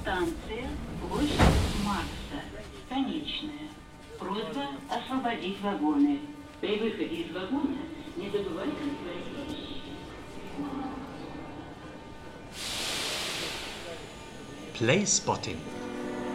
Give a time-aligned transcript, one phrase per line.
[0.00, 0.68] Станция
[1.00, 1.38] Площадь
[1.84, 2.42] Марса.
[2.88, 3.68] Конечная.
[4.18, 6.20] Просьба освободить вагоны.
[6.60, 7.78] При выходе из вагона
[8.16, 9.76] не забывайте свои вещи.
[14.78, 15.56] Playspotting.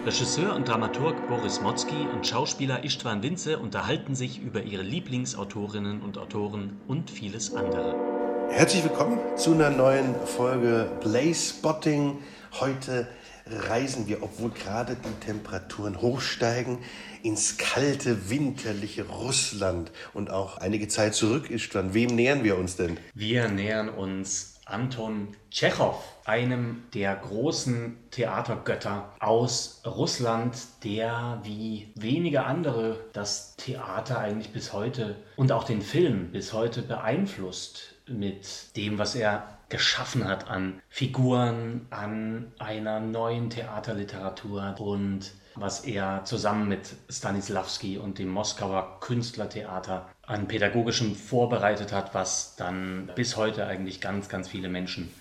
[0.04, 6.18] Regisseur und Dramaturg Boris Motzki und Schauspieler Istvan Winze unterhalten sich über ihre Lieblingsautorinnen und
[6.18, 8.15] Autoren und vieles andere.
[8.51, 12.19] Herzlich willkommen zu einer neuen Folge Playspotting.
[12.59, 13.07] Heute
[13.47, 16.79] reisen wir, obwohl gerade die Temperaturen hochsteigen,
[17.23, 21.75] ins kalte, winterliche Russland und auch einige Zeit zurück ist.
[21.75, 22.99] Dann wem nähern wir uns denn?
[23.15, 32.99] Wir nähern uns Anton Tschechow, einem der großen Theatergötter aus Russland, der wie wenige andere
[33.13, 39.15] das Theater eigentlich bis heute und auch den Film bis heute beeinflusst mit dem, was
[39.15, 47.99] er geschaffen hat an Figuren, an einer neuen Theaterliteratur und was er zusammen mit Stanislavski
[47.99, 54.49] und dem Moskauer Künstlertheater an pädagogischem vorbereitet hat, was dann bis heute eigentlich ganz, ganz
[54.49, 55.13] viele Menschen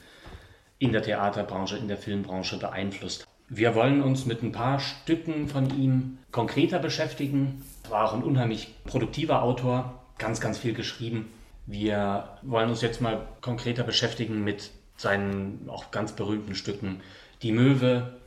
[0.78, 3.26] in der Theaterbranche, in der Filmbranche beeinflusst.
[3.48, 7.64] Wir wollen uns mit ein paar Stücken von ihm konkreter beschäftigen.
[7.90, 11.32] War auch ein unheimlich produktiver Autor, ganz, ganz viel geschrieben.
[11.66, 17.02] Wir wollen uns jetzt mal konkreter beschäftigen mit seinen auch ganz berühmten Stücken
[17.42, 18.18] Die Möwe,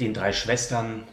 [0.00, 1.04] den drei Schwestern,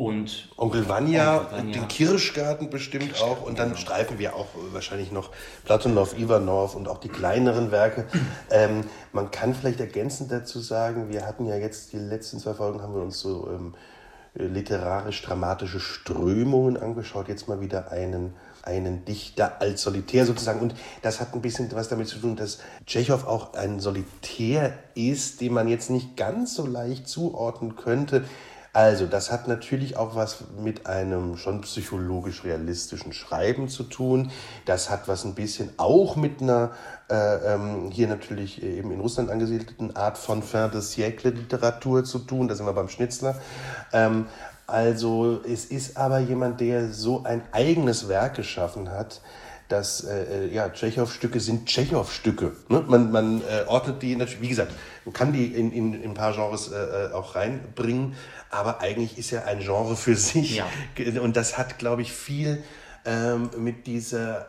[0.00, 1.72] und Onkel Vanya, Onkel Vanya.
[1.74, 3.46] den Kirschgarten bestimmt Kirschgarten, auch.
[3.46, 3.80] Und dann genau.
[3.80, 5.30] streifen wir auch wahrscheinlich noch
[5.66, 8.06] Platonov, Ivanov und auch die kleineren Werke.
[8.50, 12.80] ähm, man kann vielleicht ergänzend dazu sagen, wir hatten ja jetzt die letzten zwei Folgen,
[12.80, 13.74] haben wir uns so ähm,
[14.32, 17.28] literarisch-dramatische Strömungen angeschaut.
[17.28, 20.60] Jetzt mal wieder einen, einen Dichter als Solitär sozusagen.
[20.60, 25.40] Und das hat ein bisschen was damit zu tun, dass Tschechow auch ein Solitär ist,
[25.40, 28.24] den man jetzt nicht ganz so leicht zuordnen könnte
[28.72, 34.30] also, das hat natürlich auch was mit einem schon psychologisch realistischen Schreiben zu tun.
[34.64, 36.70] Das hat was ein bisschen auch mit einer
[37.10, 42.20] äh, ähm, hier natürlich eben in Russland angesiedelten Art von Fin de siècle Literatur zu
[42.20, 42.46] tun.
[42.46, 43.34] Da sind wir beim Schnitzler.
[43.92, 44.26] Ähm,
[44.70, 49.20] also, es ist aber jemand, der so ein eigenes Werk geschaffen hat,
[49.68, 52.52] dass äh, äh ja, Tschechow-Stücke sind Tschechow-Stücke.
[52.68, 52.84] Ne?
[52.86, 54.72] Man, man äh, ordnet die natürlich, wie gesagt,
[55.04, 58.14] man kann die in, in, in ein paar Genres äh, äh, auch reinbringen,
[58.50, 60.56] aber eigentlich ist ja ein Genre für sich.
[60.56, 60.66] Ja.
[61.20, 62.62] Und das hat, glaube ich, viel
[63.04, 64.48] ähm, mit dieser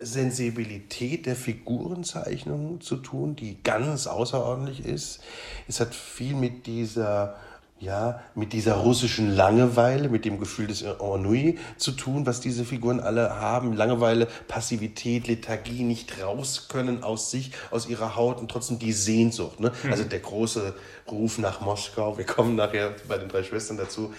[0.00, 5.20] Sensibilität der Figurenzeichnung zu tun, die ganz außerordentlich ist.
[5.66, 7.36] Es hat viel mit dieser
[7.80, 12.98] ja, mit dieser russischen Langeweile, mit dem Gefühl des Ennui zu tun, was diese Figuren
[12.98, 13.72] alle haben.
[13.72, 19.60] Langeweile, Passivität, Lethargie, nicht raus können aus sich, aus ihrer Haut und trotzdem die Sehnsucht.
[19.60, 19.72] Ne?
[19.84, 19.92] Mhm.
[19.92, 20.74] Also der große
[21.08, 24.12] Ruf nach Moskau, wir kommen nachher bei den drei Schwestern dazu,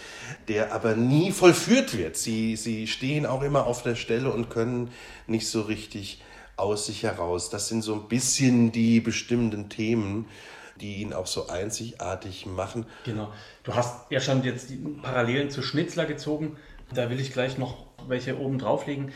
[0.48, 2.16] der aber nie vollführt wird.
[2.16, 4.90] Sie, sie stehen auch immer auf der Stelle und können
[5.28, 6.22] nicht so richtig
[6.56, 7.50] aus sich heraus.
[7.50, 10.28] Das sind so ein bisschen die bestimmenden Themen
[10.82, 12.86] die ihn auch so einzigartig machen.
[13.06, 13.32] Genau.
[13.64, 16.58] Du hast ja schon jetzt die Parallelen zu Schnitzler gezogen.
[16.94, 19.12] Da will ich gleich noch welche oben drauflegen.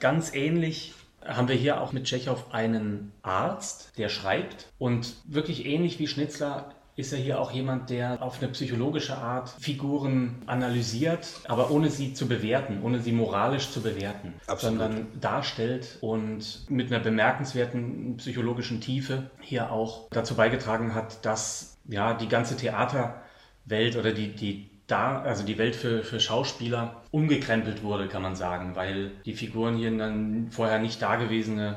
[0.00, 5.98] Ganz ähnlich haben wir hier auch mit Tschechow einen Arzt, der schreibt und wirklich ähnlich
[5.98, 11.70] wie Schnitzler ist er hier auch jemand, der auf eine psychologische Art Figuren analysiert, aber
[11.70, 14.78] ohne sie zu bewerten, ohne sie moralisch zu bewerten, Absolut.
[14.80, 22.14] sondern darstellt und mit einer bemerkenswerten psychologischen Tiefe hier auch dazu beigetragen hat, dass ja
[22.14, 28.08] die ganze Theaterwelt oder die, die da, also die Welt für, für Schauspieler umgekrempelt wurde,
[28.08, 31.76] kann man sagen, weil die Figuren hier dann vorher nicht dagewesene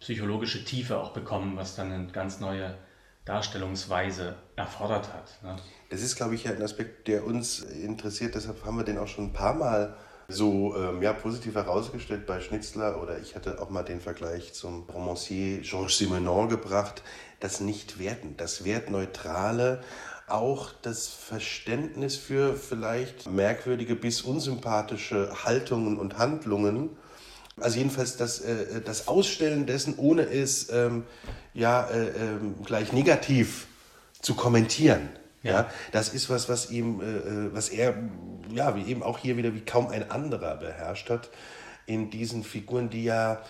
[0.00, 2.74] psychologische Tiefe auch bekommen, was dann eine ganz neue
[3.26, 5.42] Darstellungsweise erfordert hat.
[5.42, 5.56] Ne?
[5.90, 8.34] Das ist, glaube ich, ein Aspekt, der uns interessiert.
[8.34, 9.94] Deshalb haben wir den auch schon ein paar Mal
[10.28, 14.88] so ähm, ja, positiv herausgestellt bei Schnitzler oder ich hatte auch mal den Vergleich zum
[14.88, 17.02] Romancier Georges Simenon gebracht.
[17.38, 19.82] Das Nicht-Werten, das Wertneutrale,
[20.26, 26.96] auch das Verständnis für vielleicht merkwürdige bis unsympathische Haltungen und Handlungen.
[27.60, 31.04] Also jedenfalls das, äh, das Ausstellen dessen, ohne es ähm,
[31.54, 32.12] ja äh, äh,
[32.64, 33.66] gleich negativ
[34.20, 35.08] zu kommentieren.
[35.42, 35.52] Ja.
[35.52, 35.70] ja.
[35.92, 37.94] das ist was, was ihm, äh, äh, was er,
[38.52, 41.30] ja, wie eben auch hier wieder wie kaum ein anderer beherrscht hat
[41.86, 43.42] in diesen Figuren, die ja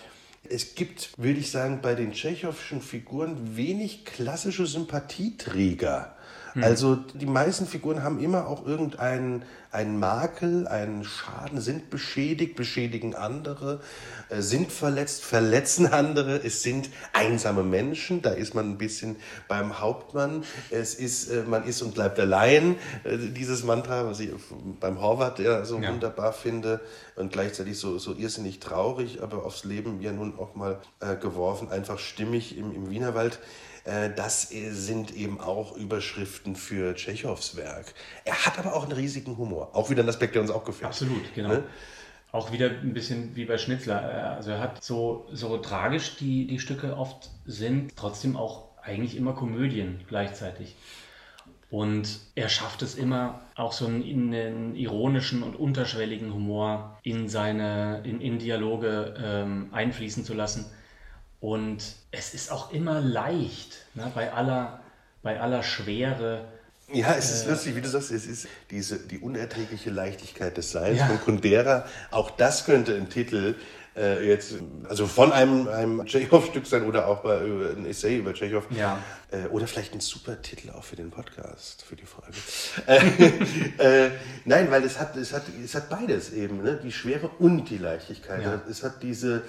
[0.49, 6.15] es gibt, würde ich sagen, bei den tschechowschen Figuren wenig klassische Sympathieträger.
[6.61, 13.15] Also die meisten Figuren haben immer auch irgendeinen einen Makel, einen Schaden, sind beschädigt, beschädigen
[13.15, 13.81] andere,
[14.29, 16.37] äh, sind verletzt, verletzen andere.
[16.43, 19.17] Es sind einsame Menschen, da ist man ein bisschen
[19.47, 20.43] beim Hauptmann.
[20.69, 22.75] Es ist, äh, man ist und bleibt allein.
[23.03, 24.29] Äh, dieses Mantra, was ich
[24.79, 25.91] beim Horvath ja so Ja.
[25.91, 26.81] wunderbar finde
[27.15, 31.69] und gleichzeitig so, so irrsinnig traurig, aber aufs Leben ja nun auch mal äh, geworfen,
[31.71, 33.39] einfach stimmig im, im Wienerwald.
[34.17, 37.93] Das sind eben auch Überschriften für Tschechows Werk.
[38.25, 39.56] Er hat aber auch einen riesigen Humor.
[39.61, 40.87] Auch wieder ein Aspekt, der uns auch gefällt.
[40.87, 41.49] Absolut, genau.
[41.49, 41.63] Ne?
[42.31, 44.01] Auch wieder ein bisschen wie bei Schnitzler.
[44.01, 49.17] Äh, Also er hat so, so tragisch die, die Stücke oft sind, trotzdem auch eigentlich
[49.17, 50.75] immer Komödien gleichzeitig.
[51.69, 58.01] Und er schafft es immer, auch so einen, einen ironischen und unterschwelligen Humor in seine,
[58.05, 60.65] in, in Dialoge ähm, einfließen zu lassen.
[61.41, 64.79] Und es ist auch immer leicht, ne, bei, aller,
[65.23, 66.45] bei aller Schwere.
[66.93, 70.99] Ja, es ist lustig, wie du sagst, es ist diese, die unerträgliche Leichtigkeit des Seins
[70.99, 71.07] Ja.
[71.07, 71.85] von Kundera.
[72.11, 73.55] Auch das könnte ein Titel
[73.97, 74.55] äh, jetzt,
[74.87, 78.63] also von einem, einem Tschechow-Stück sein oder auch bei, über, ein Essay über Tschechow.
[78.69, 78.99] Ja.
[79.31, 82.37] Äh, oder vielleicht ein super Titel auch für den Podcast, für die Folge.
[83.79, 84.11] äh, äh,
[84.45, 86.79] nein, weil es hat, es, hat, es hat beides eben, ne?
[86.81, 88.43] die Schwere und die Leichtigkeit.
[88.43, 88.61] Ja.
[88.69, 89.41] Es hat diese,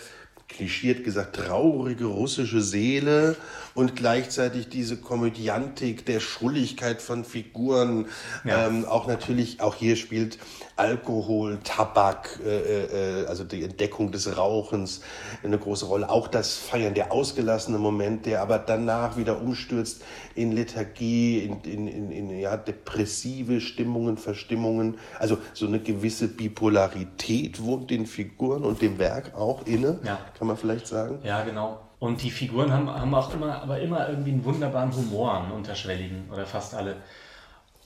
[0.48, 3.36] klischiert gesagt, traurige russische Seele
[3.78, 8.06] und gleichzeitig diese Komödiantik der Schrulligkeit von Figuren.
[8.44, 8.66] Ja.
[8.66, 10.36] Ähm, auch natürlich, auch hier spielt
[10.74, 15.02] Alkohol, Tabak, äh, äh, also die Entdeckung des Rauchens
[15.44, 16.10] eine große Rolle.
[16.10, 20.02] Auch das Feiern, der ausgelassene Moment, der aber danach wieder umstürzt
[20.34, 24.98] in Lethargie, in, in, in, in ja, depressive Stimmungen, Verstimmungen.
[25.20, 30.18] Also so eine gewisse Bipolarität wohnt den Figuren und dem Werk auch inne, Ja.
[30.36, 31.20] kann man vielleicht sagen.
[31.22, 31.87] Ja, genau.
[32.00, 36.30] Und die Figuren haben, haben auch immer, aber immer irgendwie einen wunderbaren Humor, einen unterschwelligen
[36.30, 36.96] oder fast alle.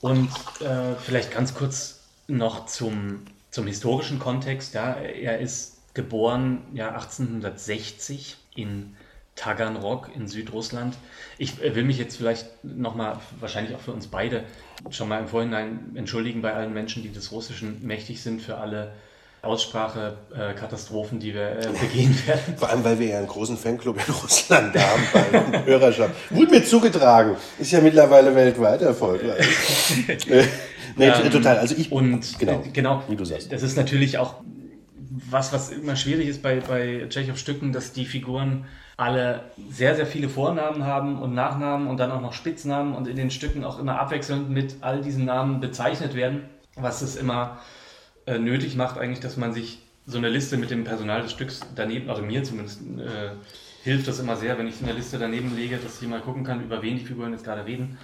[0.01, 0.29] Und
[0.61, 4.73] äh, vielleicht ganz kurz noch zum, zum historischen Kontext.
[4.75, 8.95] Ja, er ist geboren ja 1860 in
[9.35, 10.95] Taganrog in Südrussland.
[11.37, 14.43] Ich äh, will mich jetzt vielleicht nochmal, wahrscheinlich auch für uns beide,
[14.89, 18.93] schon mal im Vorhinein entschuldigen bei allen Menschen, die des Russischen mächtig sind, für alle
[19.43, 22.55] Aussprachekatastrophen, die wir äh, begehen werden.
[22.57, 26.15] Vor allem, weil wir ja einen großen Fanclub in Russland haben bei Hörerschaft.
[26.29, 27.35] Wurde mir zugetragen.
[27.59, 29.45] Ist ja mittlerweile weltweit erfolgreich.
[30.07, 30.45] Äh,
[30.95, 31.57] nee, Ähm, total.
[31.57, 33.51] Also ich, Und genau, äh, genau, wie du sagst.
[33.51, 34.35] das ist natürlich auch
[35.29, 38.65] was, was immer schwierig ist bei, bei Tschechow-Stücken, dass die Figuren
[38.95, 43.17] alle sehr, sehr viele Vornamen haben und Nachnamen und dann auch noch Spitznamen und in
[43.17, 47.59] den Stücken auch immer abwechselnd mit all diesen Namen bezeichnet werden, was es immer
[48.25, 51.61] äh, nötig macht, eigentlich, dass man sich so eine Liste mit dem Personal des Stücks
[51.75, 53.31] daneben, also mir zumindest, äh,
[53.83, 56.63] hilft das immer sehr, wenn ich eine Liste daneben lege, dass ich mal gucken kann,
[56.63, 57.97] über wen die Figuren jetzt gerade reden.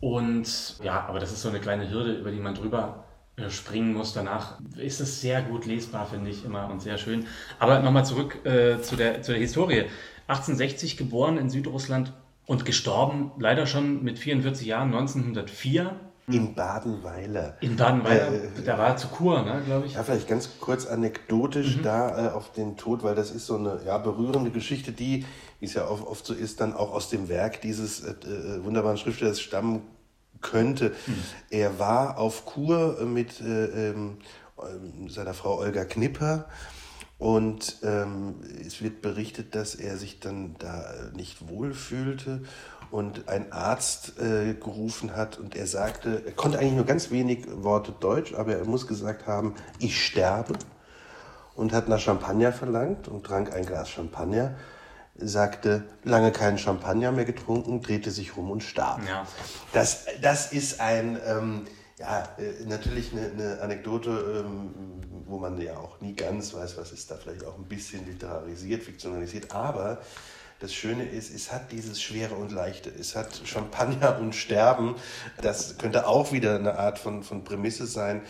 [0.00, 3.04] Und ja, aber das ist so eine kleine Hürde, über die man drüber
[3.36, 4.12] äh, springen muss.
[4.12, 7.26] Danach ist es sehr gut lesbar, finde ich immer und sehr schön.
[7.58, 9.86] Aber nochmal zurück äh, zu, der, zu der Historie.
[10.28, 12.12] 1860 geboren in Südrussland
[12.46, 15.94] und gestorben leider schon mit 44 Jahren 1904
[16.28, 17.56] In Badenweiler.
[17.60, 18.32] in Baden-Weiler.
[18.32, 19.94] Äh, da war er zu Kur, ne, glaube ich.
[19.94, 23.80] Ja, vielleicht ganz kurz anekdotisch da äh, auf den Tod, weil das ist so eine
[23.86, 25.24] ja, berührende Geschichte, die,
[25.60, 28.64] wie es ja oft, oft so ist, dann auch aus dem Werk dieses äh, äh,
[28.64, 29.82] wunderbaren Schriftstellers stammen
[30.40, 30.92] könnte.
[31.50, 34.18] Er war auf Kur mit äh, ähm,
[34.60, 36.46] ähm, seiner Frau Olga Knipper
[37.18, 42.42] und ähm, es wird berichtet, dass er sich dann da äh, nicht wohl fühlte
[42.90, 47.46] und ein Arzt äh, gerufen hat und er sagte, er konnte eigentlich nur ganz wenig
[47.62, 50.54] Worte Deutsch, aber er muss gesagt haben, ich sterbe
[51.54, 54.54] und hat nach Champagner verlangt und trank ein Glas Champagner,
[55.16, 59.00] sagte, lange keinen Champagner mehr getrunken, drehte sich rum und starb.
[59.06, 59.26] Ja.
[59.72, 61.66] Das, das ist ein, ähm,
[61.98, 64.70] ja, äh, natürlich eine, eine Anekdote, ähm,
[65.26, 68.82] wo man ja auch nie ganz weiß, was ist da vielleicht auch ein bisschen literarisiert,
[68.84, 69.98] fiktionalisiert, aber
[70.60, 72.90] das Schöne ist, es hat dieses Schwere und Leichte.
[72.90, 74.96] Es hat Champagner und Sterben.
[75.40, 78.22] Das könnte auch wieder eine Art von, von Prämisse sein.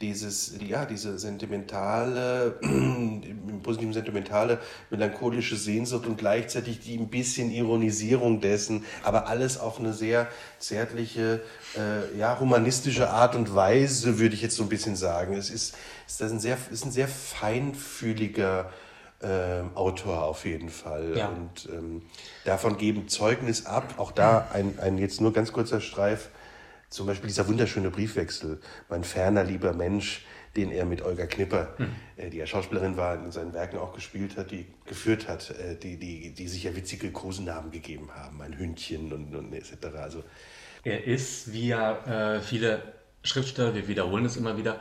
[0.00, 4.58] Dieses, ja, diese sentimentale, im positiven sentimentale,
[4.90, 10.26] melancholische Sehnsucht und gleichzeitig die ein bisschen Ironisierung dessen, aber alles auf eine sehr
[10.58, 11.42] zärtliche,
[11.76, 15.34] äh, ja, humanistische Art und Weise, würde ich jetzt so ein bisschen sagen.
[15.36, 15.76] Es ist,
[16.06, 18.70] ist ein sehr, ist ein sehr feinfühliger
[19.24, 21.16] ähm, Autor auf jeden Fall.
[21.16, 21.28] Ja.
[21.28, 22.02] Und ähm,
[22.44, 23.94] davon geben Zeugnis ab.
[23.96, 26.30] Auch da ein, ein jetzt nur ganz kurzer Streif.
[26.90, 28.60] Zum Beispiel dieser wunderschöne Briefwechsel.
[28.88, 30.24] Mein ferner lieber Mensch,
[30.56, 32.30] den er mit Olga Knipper, hm.
[32.30, 35.52] die ja Schauspielerin war, in seinen Werken auch gespielt hat, die geführt hat,
[35.82, 39.72] die, die, die sich ja witzige Kosenamen gegeben haben, ein Hündchen und, und etc.
[40.00, 40.22] Also,
[40.84, 42.82] er ist, wie ja äh, viele
[43.24, 44.78] Schriftsteller, wir wiederholen es immer wieder,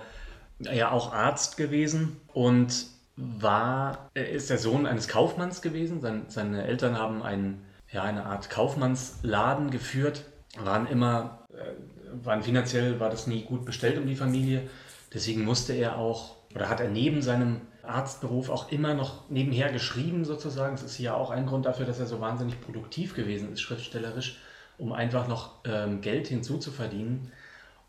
[0.60, 6.02] ja auch Arzt gewesen und war, er ist der Sohn eines Kaufmanns gewesen.
[6.02, 10.26] Sein, seine Eltern haben einen, ja, eine Art Kaufmannsladen geführt,
[10.58, 14.70] waren immer, äh, waren finanziell, war das nie gut bestellt um die Familie.
[15.14, 20.26] Deswegen musste er auch, oder hat er neben seinem Arztberuf auch immer noch nebenher geschrieben
[20.26, 20.76] sozusagen.
[20.76, 24.40] Das ist ja auch ein Grund dafür, dass er so wahnsinnig produktiv gewesen ist, schriftstellerisch,
[24.78, 27.32] um einfach noch ähm, Geld hinzuzuverdienen.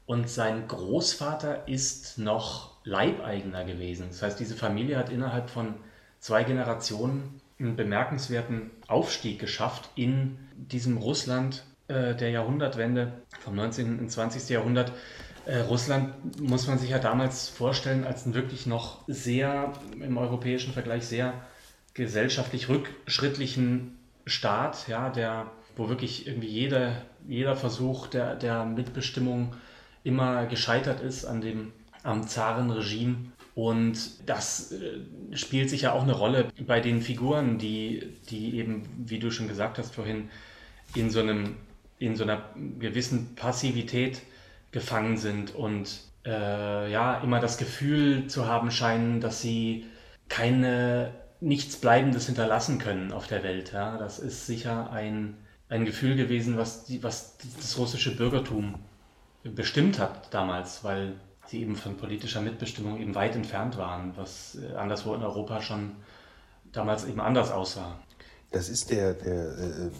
[0.06, 4.06] Und sein Großvater ist noch Leibeigener gewesen.
[4.08, 5.74] Das heißt, diese Familie hat innerhalb von
[6.18, 13.98] zwei Generationen einen bemerkenswerten Aufstieg geschafft in diesem Russland äh, der Jahrhundertwende vom 19.
[13.98, 14.48] ins 20.
[14.50, 14.92] Jahrhundert.
[15.46, 20.72] Äh, Russland muss man sich ja damals vorstellen als ein wirklich noch sehr, im europäischen
[20.72, 21.34] Vergleich sehr
[21.94, 29.54] gesellschaftlich rückschrittlichen Staat, ja, der, wo wirklich irgendwie jeder, jeder Versuch der, der Mitbestimmung
[30.04, 31.72] immer gescheitert ist an dem
[32.04, 33.16] am Zarenregime.
[33.54, 35.00] Und das äh,
[35.32, 39.78] spielt sicher auch eine Rolle bei den Figuren, die, die eben, wie du schon gesagt
[39.78, 40.28] hast vorhin,
[40.94, 41.56] in so, einem,
[41.98, 42.42] in so einer
[42.78, 44.22] gewissen Passivität
[44.70, 49.86] gefangen sind und äh, ja, immer das Gefühl zu haben scheinen, dass sie
[50.28, 53.72] keine nichts Bleibendes hinterlassen können auf der Welt.
[53.72, 53.98] Ja?
[53.98, 55.36] Das ist sicher ein,
[55.68, 58.76] ein Gefühl gewesen, was, die, was das russische Bürgertum
[59.44, 61.14] bestimmt hat damals, weil
[61.46, 65.96] sie eben von politischer Mitbestimmung eben weit entfernt waren, was äh, anderswo in Europa schon
[66.72, 67.98] damals eben anders aussah.
[68.50, 69.90] Das ist der, der äh,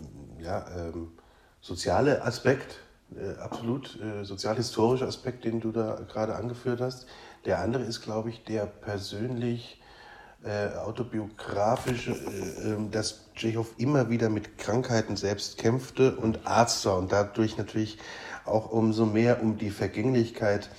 [0.43, 1.13] ja, ähm,
[1.61, 2.81] soziale Aspekt,
[3.17, 7.07] äh, absolut äh, sozialhistorische Aspekt, den du da gerade angeführt hast.
[7.45, 9.81] Der andere ist, glaube ich, der persönlich
[10.45, 16.99] äh, autobiografische, äh, ähm, dass Tschechow immer wieder mit Krankheiten selbst kämpfte und Arzt war
[16.99, 17.99] und dadurch natürlich
[18.45, 20.71] auch umso mehr um die Vergänglichkeit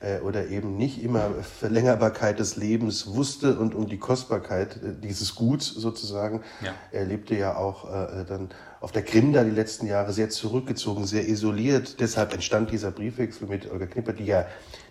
[0.00, 5.34] äh, oder eben nicht immer Verlängerbarkeit des Lebens wusste und um die Kostbarkeit äh, dieses
[5.34, 6.42] Guts sozusagen.
[6.62, 6.72] Ja.
[6.92, 11.04] Er lebte ja auch äh, dann auf der Krim da die letzten Jahre sehr zurückgezogen,
[11.04, 11.98] sehr isoliert.
[11.98, 14.46] Deshalb entstand dieser Briefwechsel mit Olga Knipper, die ja,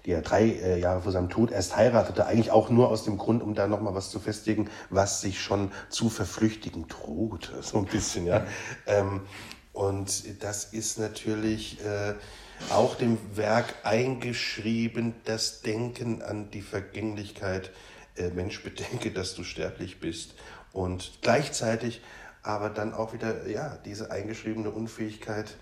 [0.05, 3.17] die ja drei äh, Jahre vor seinem Tod erst heiratete, eigentlich auch nur aus dem
[3.17, 7.85] Grund, um da nochmal was zu festigen, was sich schon zu verflüchtigen drohte, so ein
[7.85, 8.45] bisschen, ja.
[8.87, 9.21] ähm,
[9.77, 12.15] und das ist natürlich äh,
[12.71, 17.69] auch dem Werk eingeschrieben, das Denken an die Vergänglichkeit.
[18.15, 20.33] Äh, Mensch, bedenke, dass du sterblich bist.
[20.73, 22.01] Und gleichzeitig
[22.41, 25.55] aber dann auch wieder, ja, diese eingeschriebene Unfähigkeit,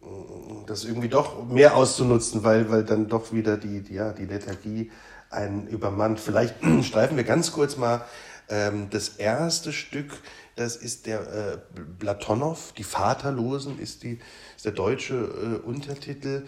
[0.00, 4.26] mm, das irgendwie doch mehr auszunutzen, weil, weil dann doch wieder die, die ja, die
[4.26, 4.92] Lethargie
[5.28, 6.20] einen übermannt.
[6.20, 8.04] Vielleicht streifen wir ganz kurz mal
[8.48, 10.20] ähm, das erste Stück,
[10.60, 11.58] das ist der äh,
[11.98, 14.18] Platonow, die Vaterlosen ist, die,
[14.56, 16.44] ist der deutsche äh, Untertitel.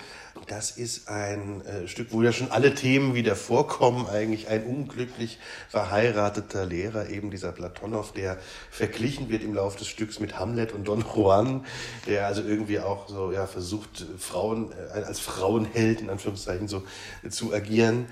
[0.48, 4.06] Das ist ein äh, Stück, wo ja schon alle Themen wieder vorkommen.
[4.06, 5.38] Eigentlich ein unglücklich
[5.70, 8.38] verheirateter Lehrer, eben dieser Platonow, der
[8.70, 11.64] verglichen wird im Laufe des Stücks mit Hamlet und Don Juan,
[12.06, 16.82] der also irgendwie auch so ja, versucht, Frauen äh, als Frauenheld in Anführungszeichen so
[17.22, 18.08] äh, zu agieren.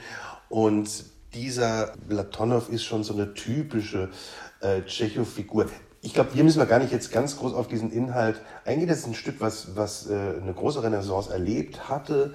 [0.49, 1.04] Und
[1.35, 4.09] dieser Platonow ist schon so eine typische
[4.61, 5.69] äh, Tschechow-Figur.
[6.02, 8.88] Ich glaube, hier müssen wir gar nicht jetzt ganz groß auf diesen Inhalt eingehen.
[8.88, 12.33] Das ist ein Stück, was, was äh, eine große Renaissance erlebt hatte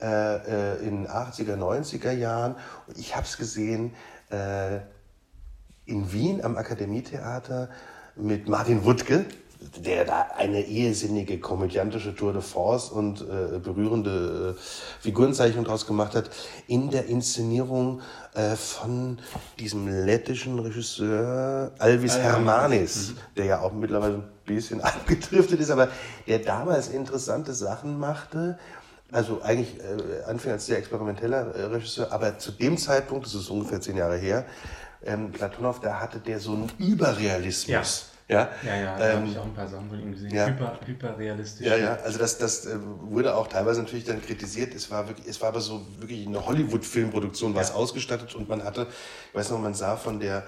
[0.00, 2.56] äh, äh in den 80er, 90er Jahren.
[2.88, 3.94] Und ich habe es gesehen
[4.30, 4.78] äh,
[5.86, 7.68] in Wien am Akademietheater
[8.16, 9.26] mit Martin Wuttke
[9.84, 14.60] der da eine ehesinnige komödiantische Tour de Force und äh, berührende äh,
[15.00, 16.30] Figurenzeichnung draus gemacht hat,
[16.66, 18.00] in der Inszenierung
[18.34, 19.18] äh, von
[19.58, 23.18] diesem lettischen Regisseur Alvis Hermanis, mhm.
[23.36, 25.88] der ja auch mittlerweile ein bisschen abgedriftet ist, aber
[26.26, 28.58] der damals interessante Sachen machte.
[29.12, 33.48] Also eigentlich äh, anfing als sehr experimenteller äh, Regisseur, aber zu dem Zeitpunkt, das ist
[33.48, 34.44] ungefähr zehn Jahre her,
[35.04, 37.68] ähm, Platonow, da hatte der so einen Überrealismus.
[37.68, 40.34] Ja ja, ja, ja da ähm, habe ich auch ein paar Sachen von ihm gesehen.
[40.34, 40.46] Ja.
[40.46, 41.66] Hyper, hyperrealistisch.
[41.66, 44.74] Ja, ja, also das, das äh, wurde auch teilweise natürlich dann kritisiert.
[44.74, 48.64] Es war, wirklich, es war aber so wirklich eine Hollywood-Filmproduktion, war es ausgestattet und man
[48.64, 48.86] hatte,
[49.28, 50.44] ich weiß noch, man sah von der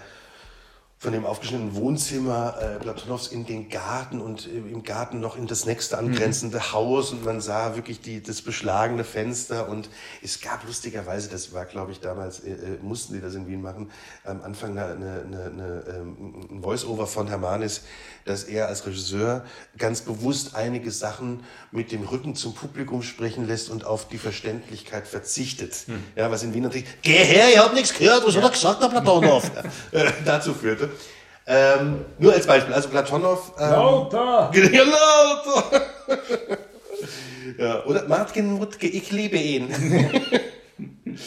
[0.98, 5.46] von dem aufgeschnittenen Wohnzimmer äh, Platonows in den Garten und äh, im Garten noch in
[5.46, 6.72] das nächste angrenzende mhm.
[6.72, 9.90] Haus und man sah wirklich die, das beschlagene Fenster und
[10.22, 13.60] es gab lustigerweise, das war glaube ich damals, äh, äh, mussten die das in Wien
[13.60, 13.90] machen,
[14.24, 17.82] am Anfang eine, eine, eine, ähm, ein Voice-Over von Hermanis,
[18.24, 19.44] dass er als Regisseur
[19.76, 25.06] ganz bewusst einige Sachen mit dem Rücken zum Publikum sprechen lässt und auf die Verständlichkeit
[25.06, 25.84] verzichtet.
[25.88, 26.02] Mhm.
[26.16, 28.40] Ja, was in Wien natürlich, geh her, ich hab nichts gehört, was ja.
[28.40, 29.50] hat er gesagt, der Platonow?
[30.24, 30.85] dazu führte.
[31.46, 33.52] Ähm, nur als Beispiel, also Platonow.
[33.58, 34.50] Ähm, lauter!
[34.72, 35.86] Ja, lauter!
[37.58, 39.68] ja, oder Martin Wuttke, ich liebe ihn.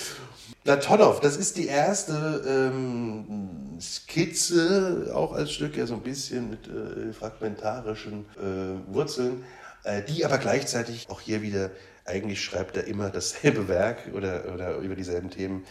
[0.65, 6.67] Platonow, das ist die erste ähm, Skizze, auch als Stück, ja so ein bisschen mit
[6.67, 9.45] äh, fragmentarischen äh, Wurzeln,
[9.83, 11.71] äh, die aber gleichzeitig auch hier wieder,
[12.05, 15.65] eigentlich schreibt er immer dasselbe Werk oder, oder über dieselben Themen,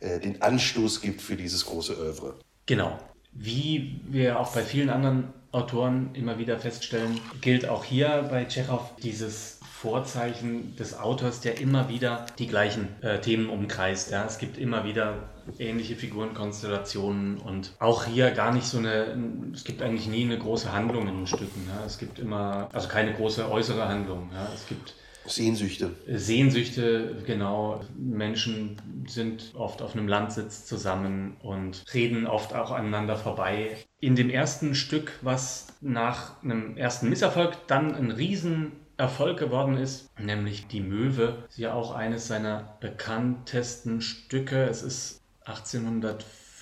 [0.00, 2.38] äh, den Anstoß gibt für dieses große Oeuvre.
[2.66, 2.98] Genau.
[3.32, 8.82] Wie wir auch bei vielen anderen Autoren immer wieder feststellen, gilt auch hier bei Tschechow
[9.02, 14.10] dieses Vorzeichen des Autors, der immer wieder die gleichen äh, Themen umkreist.
[14.10, 14.26] Ja.
[14.26, 19.16] Es gibt immer wieder ähnliche Figurenkonstellationen und auch hier gar nicht so eine,
[19.54, 21.68] es gibt eigentlich nie eine große Handlung in den Stücken.
[21.72, 21.86] Ja.
[21.86, 24.30] Es gibt immer, also keine große äußere Handlung.
[24.34, 24.50] Ja.
[24.52, 24.94] Es gibt
[25.28, 25.90] Sehnsüchte.
[26.06, 27.80] Sehnsüchte, genau.
[27.96, 33.76] Menschen sind oft auf einem Landsitz zusammen und reden oft auch aneinander vorbei.
[34.00, 40.66] In dem ersten Stück, was nach einem ersten Misserfolg dann ein Riesenerfolg geworden ist, nämlich
[40.66, 44.64] Die Möwe, ist ja auch eines seiner bekanntesten Stücke.
[44.64, 45.22] Es ist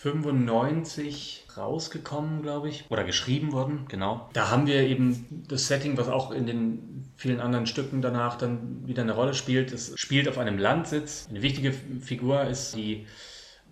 [0.06, 4.28] 1895 rausgekommen, glaube ich, oder geschrieben worden, genau.
[4.32, 8.86] Da haben wir eben das Setting, was auch in den vielen anderen Stücken danach dann
[8.86, 9.72] wieder eine Rolle spielt.
[9.72, 11.26] Es spielt auf einem Landsitz.
[11.30, 13.06] Eine wichtige Figur ist die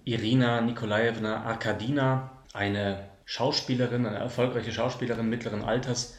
[0.05, 6.17] Irina Nikolaevna Arkadina, eine Schauspielerin, eine erfolgreiche Schauspielerin mittleren Alters,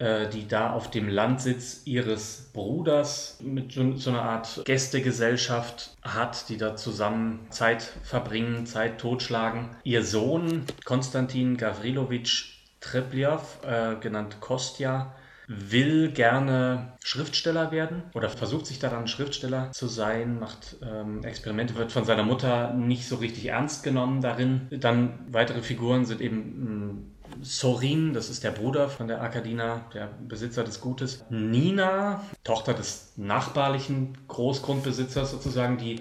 [0.00, 6.74] die da auf dem Landsitz ihres Bruders mit so, einer Art Gästegesellschaft hat, die da
[6.74, 9.70] zusammen Zeit verbringen, Zeit totschlagen.
[9.84, 15.14] Ihr Sohn Konstantin Gavrilowitsch Trepljew, äh, genannt Kostja,
[15.46, 21.92] will gerne Schriftsteller werden oder versucht sich daran, Schriftsteller zu sein, macht ähm, Experimente, wird
[21.92, 24.68] von seiner Mutter nicht so richtig ernst genommen darin.
[24.70, 30.08] Dann weitere Figuren sind eben hm, Sorin, das ist der Bruder von der Arkadina, der
[30.26, 31.24] Besitzer des Gutes.
[31.30, 36.00] Nina, Tochter des nachbarlichen Großgrundbesitzers sozusagen, die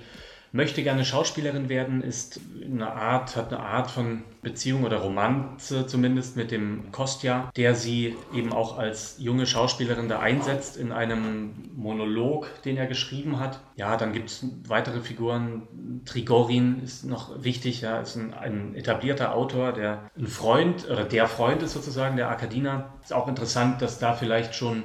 [0.53, 6.37] möchte gerne Schauspielerin werden, ist eine Art, hat eine Art von Beziehung oder Romanze zumindest
[6.37, 12.47] mit dem Kostja, der sie eben auch als junge Schauspielerin da einsetzt in einem Monolog,
[12.65, 13.61] den er geschrieben hat.
[13.77, 15.63] Ja, dann gibt es weitere Figuren.
[16.05, 21.27] Trigorin ist noch wichtig, ja, ist ein, ein etablierter Autor, der ein Freund oder der
[21.27, 22.93] Freund ist sozusagen der Akadina.
[23.01, 24.83] Ist auch interessant, dass da vielleicht schon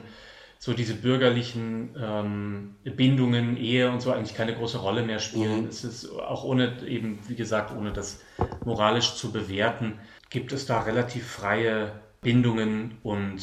[0.58, 5.62] so diese bürgerlichen ähm, Bindungen, Ehe und so eigentlich keine große Rolle mehr spielen.
[5.62, 5.68] Mhm.
[5.68, 8.20] Es ist auch ohne eben, wie gesagt, ohne das
[8.64, 9.98] moralisch zu bewerten,
[10.30, 13.40] gibt es da relativ freie Bindungen und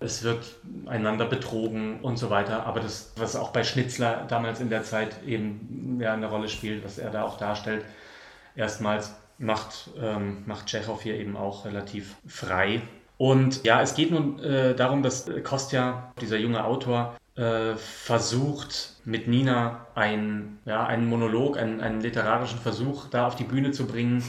[0.00, 2.66] es wird einander betrogen und so weiter.
[2.66, 6.84] Aber das, was auch bei Schnitzler damals in der Zeit eben ja, eine Rolle spielt,
[6.84, 7.84] was er da auch darstellt,
[8.56, 12.82] erstmals macht, ähm, macht Tschechow hier eben auch relativ frei.
[13.16, 19.28] Und ja, es geht nun äh, darum, dass Kostja, dieser junge Autor, äh, versucht mit
[19.28, 24.22] Nina ein, ja, einen Monolog, einen, einen literarischen Versuch da auf die Bühne zu bringen.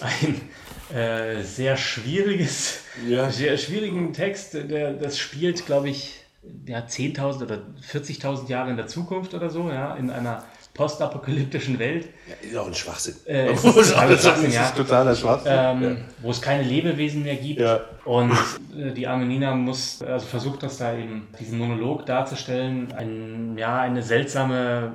[0.00, 3.30] Ein äh, sehr schwieriges, ja.
[3.30, 6.20] sehr schwierigen Text, der, das spielt, glaube ich,
[6.66, 10.44] ja, 10.000 oder 40.000 Jahre in der Zukunft oder so, ja, in einer
[10.76, 12.08] postapokalyptischen Welt.
[12.28, 13.16] Ja, ist auch ein Schwachsinn.
[13.26, 14.64] Äh, ist, ist, alles Schwachsinn, ja.
[14.64, 15.52] ist totaler Schwachsinn.
[15.54, 15.96] Ähm, ja.
[16.22, 17.60] Wo es keine Lebewesen mehr gibt.
[17.60, 17.80] Ja.
[18.04, 18.32] Und
[18.78, 22.92] äh, die arme Nina muss, also versucht das da eben, diesen Monolog darzustellen.
[22.92, 24.92] Ein, ja, eine seltsame,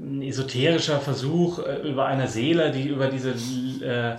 [0.00, 3.30] ein esoterischer Versuch äh, über eine Seele, die über diese
[3.84, 4.16] äh,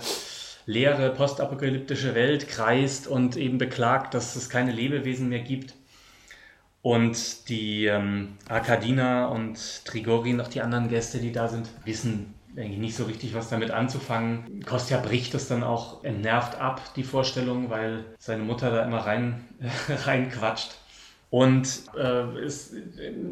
[0.66, 5.74] leere postapokalyptische Welt kreist und eben beklagt, dass es keine Lebewesen mehr gibt.
[6.82, 12.78] Und die ähm, Arkadina und Trigorin, auch die anderen Gäste, die da sind, wissen eigentlich
[12.78, 14.64] nicht so richtig, was damit anzufangen.
[14.64, 19.44] Kostja bricht das dann auch entnervt ab, die Vorstellung, weil seine Mutter da immer rein,
[20.04, 20.76] reinquatscht.
[21.30, 22.72] Und äh, ist,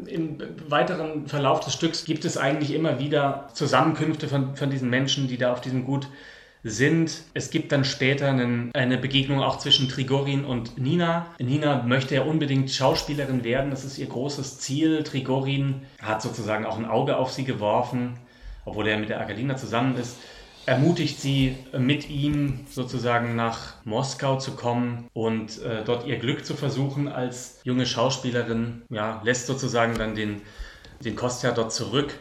[0.05, 5.27] im weiteren Verlauf des Stücks gibt es eigentlich immer wieder Zusammenkünfte von, von diesen Menschen,
[5.27, 6.07] die da auf diesem Gut
[6.69, 7.23] sind.
[7.33, 11.27] Es gibt dann später einen, eine Begegnung auch zwischen Trigorin und Nina.
[11.39, 15.03] Nina möchte ja unbedingt Schauspielerin werden, das ist ihr großes Ziel.
[15.03, 18.17] Trigorin hat sozusagen auch ein Auge auf sie geworfen,
[18.65, 20.17] obwohl er mit der Agadina zusammen ist.
[20.67, 26.55] ermutigt sie, mit ihm sozusagen nach Moskau zu kommen und äh, dort ihr Glück zu
[26.55, 28.81] versuchen als junge Schauspielerin.
[28.89, 30.41] Ja, lässt sozusagen dann den,
[31.03, 32.19] den Kostja dort zurück.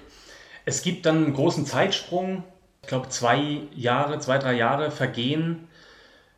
[0.64, 2.44] Es gibt dann einen großen Zeitsprung.
[2.86, 5.66] Ich glaube, zwei Jahre, zwei, drei Jahre vergehen.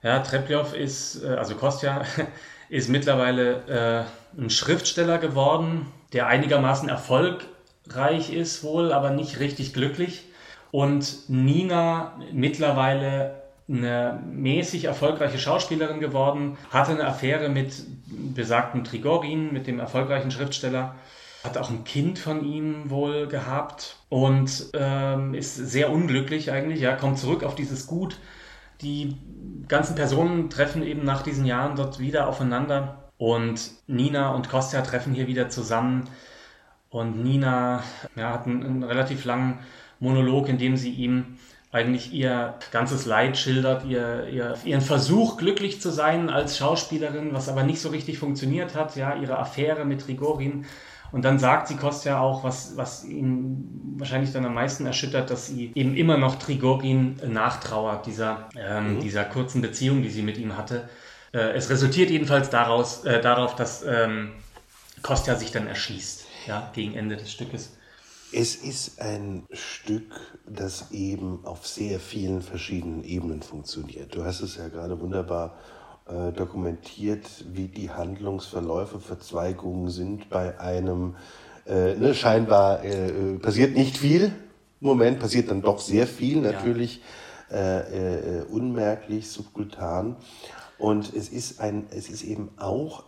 [0.02, 2.00] Ja, Trepljow ist, äh, also Kostja,
[2.70, 4.06] ist mittlerweile
[4.38, 5.84] äh, ein Schriftsteller geworden,
[6.14, 10.24] der einigermaßen erfolgreich ist wohl, aber nicht richtig glücklich.
[10.70, 17.74] Und Nina mittlerweile eine mäßig erfolgreiche Schauspielerin geworden, hatte eine Affäre mit
[18.06, 20.94] besagten Trigorin, mit dem erfolgreichen Schriftsteller,
[21.44, 26.80] hat auch ein Kind von ihm wohl gehabt und ähm, ist sehr unglücklich eigentlich.
[26.80, 28.18] Ja, kommt zurück auf dieses Gut.
[28.80, 29.16] Die
[29.68, 35.14] ganzen Personen treffen eben nach diesen Jahren dort wieder aufeinander und Nina und Kostja treffen
[35.14, 36.08] hier wieder zusammen.
[36.90, 37.82] Und Nina
[38.16, 39.58] ja, hat einen, einen relativ langen
[40.00, 41.38] Monolog, in dem sie ihm
[41.70, 47.48] eigentlich ihr ganzes Leid schildert, ihr, ihr, ihren Versuch, glücklich zu sein als Schauspielerin, was
[47.48, 50.64] aber nicht so richtig funktioniert hat, ja, ihre Affäre mit Rigorin.
[51.10, 55.46] Und dann sagt sie Kostja auch, was, was ihn wahrscheinlich dann am meisten erschüttert, dass
[55.46, 59.00] sie eben immer noch Trigorin nachtrauert, dieser, ähm, mhm.
[59.00, 60.88] dieser kurzen Beziehung, die sie mit ihm hatte.
[61.32, 64.32] Äh, es resultiert jedenfalls daraus, äh, darauf, dass ähm,
[65.02, 67.72] Kostja sich dann erschließt, ja, gegen Ende des Stückes.
[68.30, 70.12] Es ist ein Stück,
[70.46, 74.14] das eben auf sehr vielen verschiedenen Ebenen funktioniert.
[74.14, 75.77] Du hast es ja gerade wunderbar äh,
[76.32, 81.16] dokumentiert, wie die Handlungsverläufe, Verzweigungen sind bei einem,
[81.66, 84.32] äh, ne, scheinbar äh, äh passiert nicht viel.
[84.80, 87.02] Moment passiert dann doch sehr viel, natürlich
[87.50, 87.56] ja.
[87.56, 90.16] Äh, äh, unmerklich, subkultan.
[90.78, 93.04] Und es ist, ein, es ist eben auch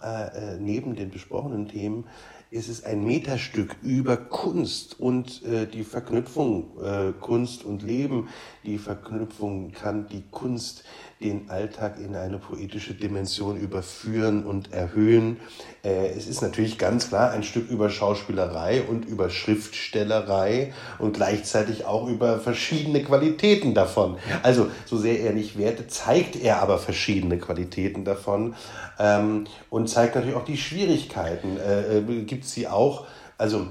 [0.58, 2.04] neben den besprochenen Themen
[2.52, 8.28] es ist ein Metastück über Kunst und äh, die Verknüpfung äh, Kunst und Leben.
[8.64, 10.82] Die Verknüpfung kann die Kunst
[11.20, 15.38] den Alltag in eine poetische Dimension überführen und erhöhen.
[15.84, 21.84] Äh, es ist natürlich ganz klar ein Stück über Schauspielerei und über Schriftstellerei und gleichzeitig
[21.84, 24.16] auch über verschiedene Qualitäten davon.
[24.42, 28.54] Also so sehr er nicht wertet, zeigt er aber verschiedene Qualitäten davon
[28.98, 31.58] ähm, und zeigt natürlich auch die Schwierigkeiten.
[31.58, 33.04] Äh, äh gibt sie auch
[33.40, 33.68] also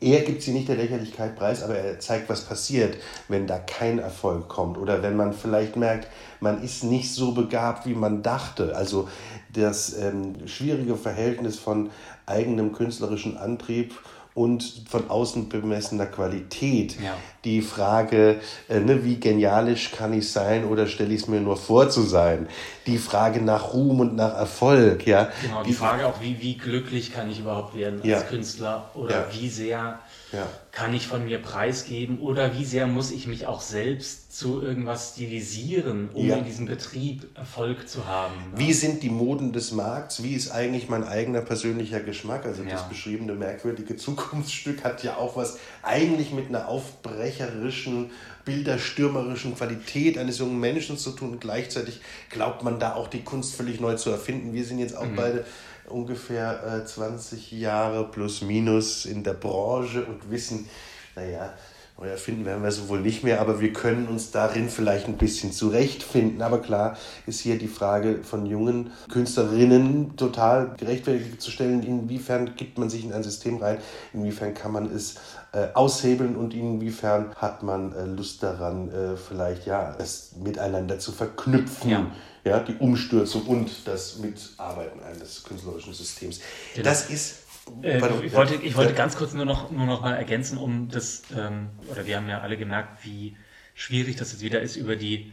[0.00, 2.96] er gibt sie nicht der Lächerlichkeit preis, aber er zeigt, was passiert,
[3.28, 6.08] wenn da kein Erfolg kommt oder wenn man vielleicht merkt,
[6.40, 8.74] man ist nicht so begabt, wie man dachte.
[8.74, 9.10] Also
[9.52, 11.90] das ähm, schwierige Verhältnis von
[12.24, 13.92] eigenem künstlerischen Antrieb
[14.34, 16.96] und von außen bemessener Qualität.
[17.00, 17.16] Ja.
[17.44, 21.56] Die Frage, äh, ne, wie genialisch kann ich sein oder stelle ich es mir nur
[21.56, 22.48] vor zu sein?
[22.86, 25.06] Die Frage nach Ruhm und nach Erfolg.
[25.06, 25.28] Ja?
[25.42, 28.20] Genau, die Frage auch, wie, wie glücklich kann ich überhaupt werden als ja.
[28.22, 29.26] Künstler oder ja.
[29.32, 29.98] wie sehr
[30.32, 30.48] ja.
[30.70, 35.12] kann ich von mir preisgeben oder wie sehr muss ich mich auch selbst zu irgendwas
[35.12, 36.36] stilisieren, um ja.
[36.36, 38.34] in diesem Betrieb Erfolg zu haben.
[38.52, 38.58] Ne?
[38.58, 40.22] Wie sind die Moden des Markts?
[40.22, 42.46] Wie ist eigentlich mein eigener persönlicher Geschmack?
[42.46, 42.70] Also ja.
[42.70, 48.10] das beschriebene merkwürdige Zukunftsstück hat ja auch was eigentlich mit einer aufbrecherischen,
[48.44, 51.32] bilderstürmerischen Qualität eines jungen Menschen zu tun.
[51.32, 54.54] Und gleichzeitig glaubt man da auch die Kunst völlig neu zu erfinden.
[54.54, 55.16] Wir sind jetzt auch mhm.
[55.16, 55.44] beide
[55.88, 60.68] ungefähr äh, 20 Jahre plus minus in der Branche und wissen,
[61.14, 61.54] naja,
[61.98, 65.16] neu erfinden werden wir so wohl nicht mehr, aber wir können uns darin vielleicht ein
[65.16, 66.42] bisschen zurechtfinden.
[66.42, 72.78] Aber klar ist hier die Frage von jungen Künstlerinnen total gerechtfertigt zu stellen, inwiefern gibt
[72.78, 73.78] man sich in ein System rein,
[74.12, 75.16] inwiefern kann man es
[75.52, 81.12] äh, aushebeln und inwiefern hat man äh, Lust daran, äh, vielleicht ja, es miteinander zu
[81.12, 81.90] verknüpfen.
[81.90, 82.06] Ja
[82.44, 86.40] ja, die Umstürzung und das Mitarbeiten eines künstlerischen Systems.
[86.74, 86.84] Genau.
[86.84, 87.41] Das ist.
[87.82, 91.22] Äh, ich wollte, ich wollte ganz kurz nur noch, nur noch mal ergänzen, um das,
[91.36, 93.36] ähm, oder wir haben ja alle gemerkt, wie
[93.74, 95.32] schwierig das jetzt wieder ist, über die,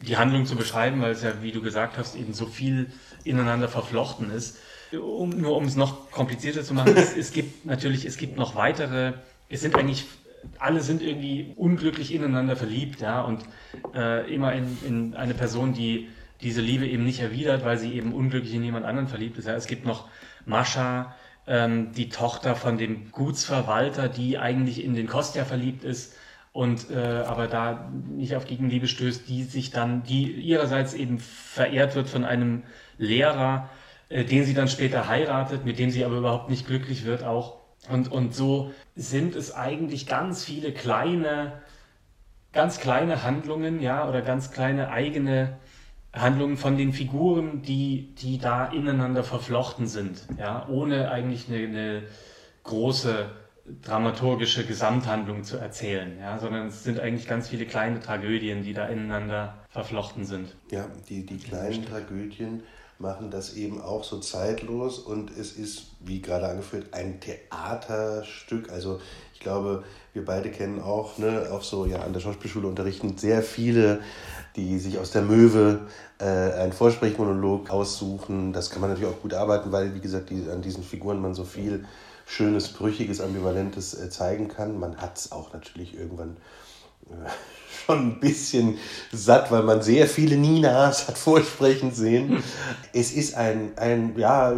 [0.00, 2.90] die Handlung zu beschreiben, weil es ja, wie du gesagt hast, eben so viel
[3.24, 4.58] ineinander verflochten ist.
[4.92, 8.54] Um, nur um es noch komplizierter zu machen, es, es gibt natürlich, es gibt noch
[8.54, 9.14] weitere,
[9.48, 10.06] es sind eigentlich
[10.58, 13.44] alle sind irgendwie unglücklich ineinander verliebt, ja, und
[13.94, 16.08] äh, immer in, in eine Person, die
[16.42, 19.46] diese Liebe eben nicht erwidert, weil sie eben unglücklich in jemand anderen verliebt ist.
[19.46, 20.08] Ja, es gibt noch
[20.44, 21.14] Mascha,
[21.46, 26.14] ähm, die Tochter von dem Gutsverwalter, die eigentlich in den Kostja verliebt ist
[26.52, 31.94] und äh, aber da nicht auf Gegenliebe stößt, die sich dann, die ihrerseits eben verehrt
[31.96, 32.62] wird von einem
[32.96, 33.68] Lehrer,
[34.08, 37.56] äh, den sie dann später heiratet, mit dem sie aber überhaupt nicht glücklich wird auch.
[37.90, 41.60] Und, und so sind es eigentlich ganz viele kleine,
[42.52, 45.58] ganz kleine Handlungen, ja, oder ganz kleine eigene
[46.14, 52.02] Handlungen von den Figuren, die, die da ineinander verflochten sind, ja, ohne eigentlich eine, eine
[52.62, 53.30] große
[53.82, 58.86] dramaturgische Gesamthandlung zu erzählen, ja, sondern es sind eigentlich ganz viele kleine Tragödien, die da
[58.86, 60.54] ineinander verflochten sind.
[60.70, 62.62] Ja, die, die kleinen Tragödien
[62.98, 68.70] machen das eben auch so zeitlos und es ist, wie gerade angeführt, ein Theaterstück.
[68.70, 69.00] Also
[69.44, 74.00] glaube, wir beide kennen auch, ne, auch so ja an der Schauspielschule unterrichten sehr viele,
[74.56, 75.86] die sich aus der Möwe
[76.18, 78.52] äh, einen Vorsprechmonolog aussuchen.
[78.52, 81.34] Das kann man natürlich auch gut arbeiten, weil, wie gesagt, die, an diesen Figuren man
[81.34, 81.84] so viel
[82.26, 84.80] Schönes, Brüchiges, Ambivalentes äh, zeigen kann.
[84.80, 86.36] Man hat es auch natürlich irgendwann
[87.10, 87.28] äh,
[87.74, 88.78] schon ein bisschen
[89.12, 92.42] satt, weil man sehr viele Ninas hat vorsprechen sehen.
[92.92, 94.52] Es ist ein, ein, ja,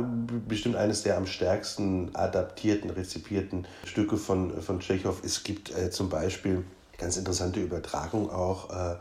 [0.46, 5.20] bestimmt eines der am stärksten adaptierten, rezipierten Stücke von, von Tschechow.
[5.24, 6.64] Es gibt äh, zum Beispiel
[6.98, 8.96] ganz interessante Übertragung auch äh,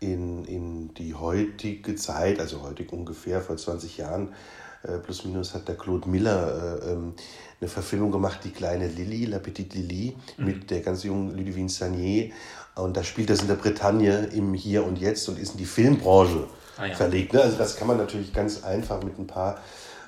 [0.00, 4.34] in, in die heutige Zeit, also heutig ungefähr vor 20 Jahren,
[4.82, 7.14] äh, plus minus hat der Claude Miller äh, ähm,
[7.60, 10.44] eine Verfilmung gemacht, die kleine Lilly, La Petite Lily, mhm.
[10.44, 12.30] mit der ganz jungen Ludivine Sagnier.
[12.76, 15.64] Und da spielt das in der Bretagne im Hier und Jetzt und ist in die
[15.64, 16.94] Filmbranche ah, ja.
[16.94, 17.32] verlegt.
[17.32, 17.40] Ne?
[17.40, 19.58] Also das kann man natürlich ganz einfach mit ein paar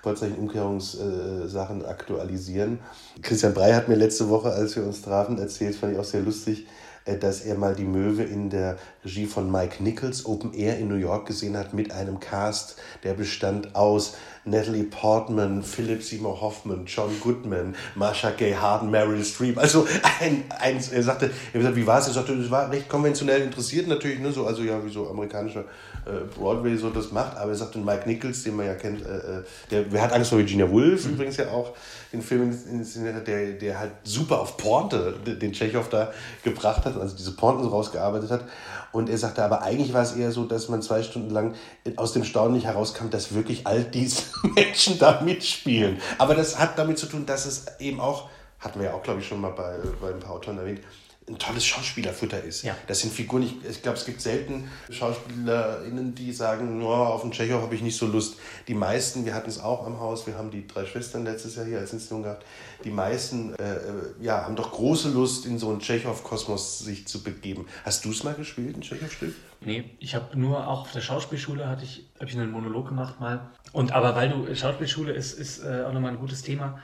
[0.02, 2.78] Vorzeichen-Umkehrungssachen aktualisieren.
[3.22, 6.20] Christian Brey hat mir letzte Woche, als wir uns trafen, erzählt, fand ich auch sehr
[6.20, 6.66] lustig,
[7.04, 8.76] äh, dass er mal die Möwe in der
[9.08, 13.14] Regie von Mike Nichols Open Air in New York gesehen hat mit einem Cast, der
[13.14, 19.56] bestand aus Natalie Portman, Philip Seymour Hoffman, John Goodman, Marsha Gay Harden, Meryl Streep.
[19.58, 19.86] Also
[20.20, 22.08] ein, ein, er sagte, er gesagt, wie war es?
[22.08, 25.64] Er sagte, es war recht konventionell interessiert natürlich, ne, so, also ja, wie so amerikanischer
[26.06, 29.38] äh, Broadway so das macht, aber er sagte, Mike Nichols, den man ja kennt, äh,
[29.38, 31.14] äh der, wer hat Angst vor Virginia Woolf, mhm.
[31.14, 31.74] übrigens ja auch
[32.12, 36.96] den Film inszeniert hat, der, der halt super auf Porte den Tschechow da gebracht hat,
[36.96, 38.44] also diese Porten so rausgearbeitet hat.
[38.90, 41.54] Und er sagte, aber eigentlich war es eher so, dass man zwei Stunden lang
[41.96, 44.22] aus dem Staunen nicht herauskam, dass wirklich all diese
[44.54, 46.00] Menschen da mitspielen.
[46.18, 49.20] Aber das hat damit zu tun, dass es eben auch, hatten wir ja auch, glaube
[49.20, 50.80] ich, schon mal bei, bei ein paar Autoren erwähnt,
[51.28, 52.62] ein tolles Schauspielerfutter ist.
[52.62, 52.76] Ja.
[52.86, 57.30] Das sind Figuren, ich, ich glaube, es gibt selten SchauspielerInnen, die sagen, oh, auf den
[57.30, 58.36] Tschechow habe ich nicht so Lust.
[58.66, 61.66] Die meisten, wir hatten es auch am Haus, wir haben die drei Schwestern letztes Jahr
[61.66, 62.44] hier als Inszenierung gehabt,
[62.84, 63.80] die meisten äh, äh
[64.20, 67.66] ja, haben doch große Lust, in so einen Tschechow-Kosmos sich zu begeben.
[67.84, 69.34] Hast du es mal gespielt, ein Tschechow-Stück?
[69.60, 73.20] Nee, ich habe nur auch auf der Schauspielschule hatte ich, habe ich einen Monolog gemacht
[73.20, 73.40] mal.
[73.72, 76.80] Und aber weil du Schauspielschule ist, ist äh, auch nochmal ein gutes Thema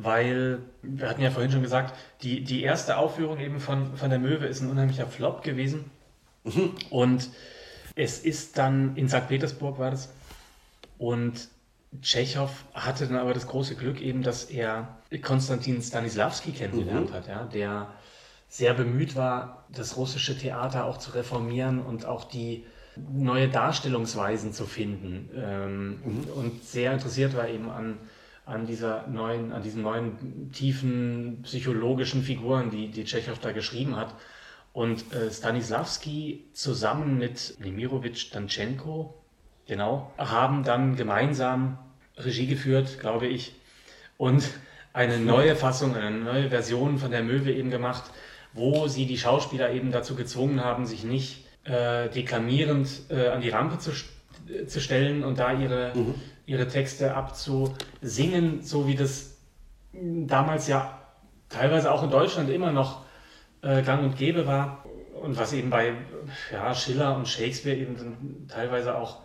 [0.00, 4.18] weil wir hatten ja vorhin schon gesagt, die, die erste Aufführung eben von, von der
[4.18, 5.90] Möwe ist ein unheimlicher Flop gewesen.
[6.44, 6.74] Mhm.
[6.90, 7.30] Und
[7.96, 9.28] es ist dann in St.
[9.28, 10.10] Petersburg war das.
[10.98, 11.48] Und
[12.00, 17.14] Tschechow hatte dann aber das große Glück eben, dass er Konstantin Stanislavski kennengelernt mhm.
[17.14, 17.88] hat, ja, der
[18.48, 22.64] sehr bemüht war, das russische Theater auch zu reformieren und auch die
[23.12, 25.28] neue Darstellungsweisen zu finden.
[25.34, 26.24] Ähm, mhm.
[26.34, 27.98] Und sehr interessiert war eben an
[28.48, 34.14] an dieser neuen, an diesen neuen tiefen psychologischen Figuren, die, die Tschechow da geschrieben hat.
[34.72, 39.14] Und äh, Stanislavski zusammen mit Nemirovic Danchenko,
[39.66, 41.78] genau, haben dann gemeinsam
[42.16, 43.54] Regie geführt, glaube ich,
[44.16, 44.48] und
[44.92, 48.04] eine neue Fassung, eine neue Version von der Möwe eben gemacht,
[48.54, 53.50] wo sie die Schauspieler eben dazu gezwungen haben, sich nicht äh, deklamierend äh, an die
[53.50, 53.92] Rampe zu,
[54.66, 56.14] zu stellen und da ihre, mhm
[56.48, 59.36] ihre Texte abzusingen, so wie das
[59.92, 60.98] damals ja
[61.50, 63.04] teilweise auch in Deutschland immer noch
[63.60, 64.84] äh, gang und gäbe war.
[65.22, 65.92] Und was eben bei
[66.50, 69.20] ja, Schiller und Shakespeare eben teilweise auch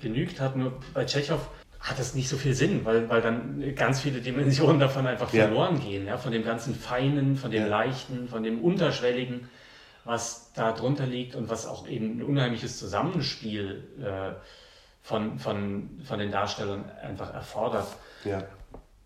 [0.00, 0.56] genügt hat.
[0.56, 1.40] Nur bei Tschechow
[1.80, 5.44] hat das nicht so viel Sinn, weil, weil dann ganz viele Dimensionen davon einfach ja.
[5.44, 6.06] verloren gehen.
[6.06, 6.18] Ja?
[6.18, 7.68] Von dem ganzen Feinen, von dem ja.
[7.68, 9.48] Leichten, von dem Unterschwelligen,
[10.04, 14.32] was da drunter liegt und was auch eben ein unheimliches Zusammenspiel äh,
[15.08, 17.88] von, von, von den Darstellern einfach erfordert.
[18.24, 18.44] Ja.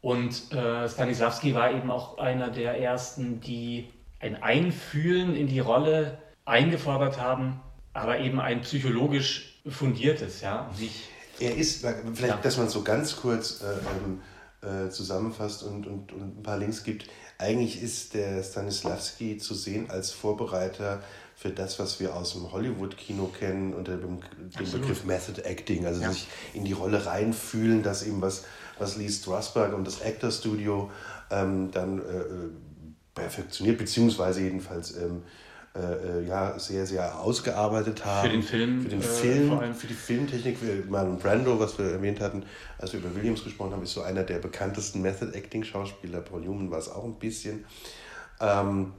[0.00, 3.88] Und äh, Stanislavski war eben auch einer der ersten, die
[4.18, 7.60] ein Einfühlen in die Rolle eingefordert haben,
[7.92, 10.68] aber eben ein psychologisch fundiertes, ja.
[10.76, 11.04] Nicht,
[11.38, 12.40] er ist, vielleicht, ja.
[12.42, 16.82] dass man so ganz kurz äh, ähm, äh, zusammenfasst und, und, und ein paar Links
[16.82, 17.06] gibt.
[17.38, 21.00] Eigentlich ist der Stanislavski zu sehen als Vorbereiter
[21.42, 26.00] für das, was wir aus dem Hollywood-Kino kennen unter dem, dem Begriff Method Acting, also
[26.00, 26.12] ja.
[26.12, 28.44] sich in die Rolle reinfühlen, dass eben was,
[28.78, 30.88] was Lee Strasberg und das Actor Studio
[31.32, 32.50] ähm, dann äh, äh,
[33.12, 35.24] perfektioniert, beziehungsweise jedenfalls ähm,
[35.74, 38.28] äh, äh, ja, sehr, sehr ausgearbeitet haben.
[38.28, 38.82] Für den Film.
[38.82, 39.74] Für den äh, Film, vor allem.
[39.74, 40.58] für die Filmtechnik.
[40.88, 42.44] Marlon Brando, was wir erwähnt hatten,
[42.78, 46.20] als wir über Williams gesprochen haben, ist so einer der bekanntesten Method Acting Schauspieler.
[46.20, 47.64] Paul Newman war es auch ein bisschen.
[48.38, 48.92] Ähm,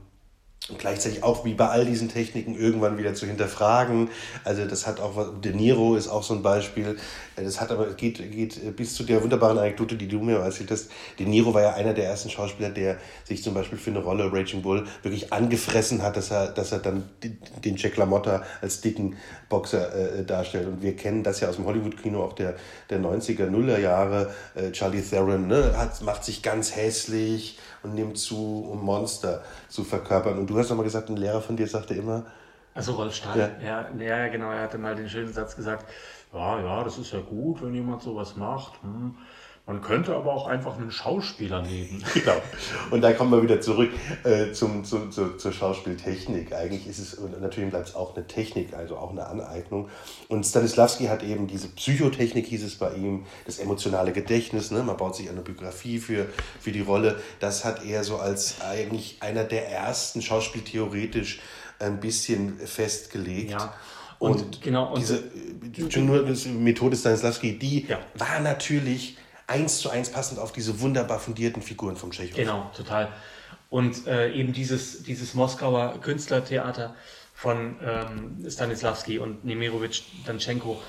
[0.70, 4.08] und gleichzeitig auch wie bei all diesen Techniken irgendwann wieder zu hinterfragen.
[4.44, 6.96] Also das hat auch was, De Niro ist auch so ein Beispiel.
[7.36, 10.90] Das hat aber, geht, geht bis zu der wunderbaren Anekdote, die du mir erzählt hast.
[11.18, 14.32] De Niro war ja einer der ersten Schauspieler, der sich zum Beispiel für eine Rolle
[14.32, 17.10] Raging Bull wirklich angefressen hat, dass er, dass er dann
[17.62, 19.16] den Jack LaMotta als dicken
[19.50, 20.66] Boxer äh, darstellt.
[20.66, 22.54] Und wir kennen das ja aus dem Hollywood-Kino auch der,
[22.88, 24.32] der 90er, Nuller Jahre.
[24.54, 29.84] Äh, Charlie Theron ne, hat, macht sich ganz hässlich und nimmt zu, um Monster zu
[29.84, 30.38] verkörpern.
[30.38, 32.24] Und du hast doch mal gesagt, ein Lehrer von dir sagte immer.
[32.74, 33.86] Also Rolf Stahl, ja.
[33.96, 35.86] ja, ja, genau, er hatte mal den schönen Satz gesagt,
[36.32, 38.82] ja, ja, das ist ja gut, wenn jemand sowas macht.
[38.82, 39.14] Hm.
[39.66, 42.04] Man könnte aber auch einfach einen Schauspieler nehmen.
[42.14, 42.36] Genau.
[42.90, 43.90] Und da kommen wir wieder zurück
[44.24, 46.52] äh, zum, zu, zu, zur Schauspieltechnik.
[46.52, 49.88] Eigentlich ist es, und natürlich bleibt es auch eine Technik, also auch eine Aneignung.
[50.28, 54.70] Und Stanislavski hat eben diese Psychotechnik, hieß es bei ihm, das emotionale Gedächtnis.
[54.70, 54.82] Ne?
[54.82, 56.26] Man baut sich eine Biografie für,
[56.60, 57.18] für die Rolle.
[57.40, 61.40] Das hat er so als eigentlich einer der ersten schauspieltheoretisch
[61.78, 63.52] ein bisschen festgelegt.
[63.52, 63.72] Ja.
[64.18, 67.98] Und, und genau, und diese Methode Stanislavski, die ja.
[68.14, 72.36] war natürlich eins zu eins passend auf diese wunderbar fundierten Figuren vom Tschechow.
[72.36, 73.08] Genau, total.
[73.70, 76.94] Und äh, eben dieses, dieses Moskauer Künstlertheater
[77.34, 80.80] von ähm, Stanislavski und Nemirovic Danchenko,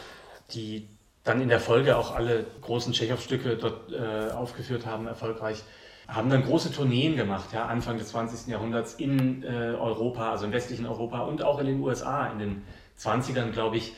[0.54, 0.88] die
[1.24, 5.63] dann in der Folge auch alle großen Tschechow-Stücke dort äh, aufgeführt haben, erfolgreich,
[6.08, 8.48] haben dann große Tourneen gemacht, ja, Anfang des 20.
[8.48, 12.63] Jahrhunderts in äh, Europa, also im westlichen Europa und auch in den USA in den
[13.00, 13.94] 20ern, glaube ich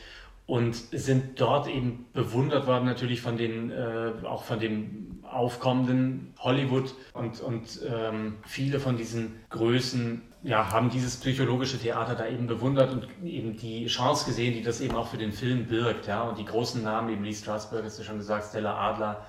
[0.48, 6.94] und sind dort eben bewundert worden natürlich von den äh, auch von dem aufkommenden Hollywood
[7.12, 12.90] und und ähm, viele von diesen Größen ja haben dieses psychologische Theater da eben bewundert
[12.94, 16.38] und eben die Chance gesehen, die das eben auch für den Film birgt, ja und
[16.38, 19.26] die großen Namen eben Lee Strasberg, hast du schon gesagt, Stella Adler,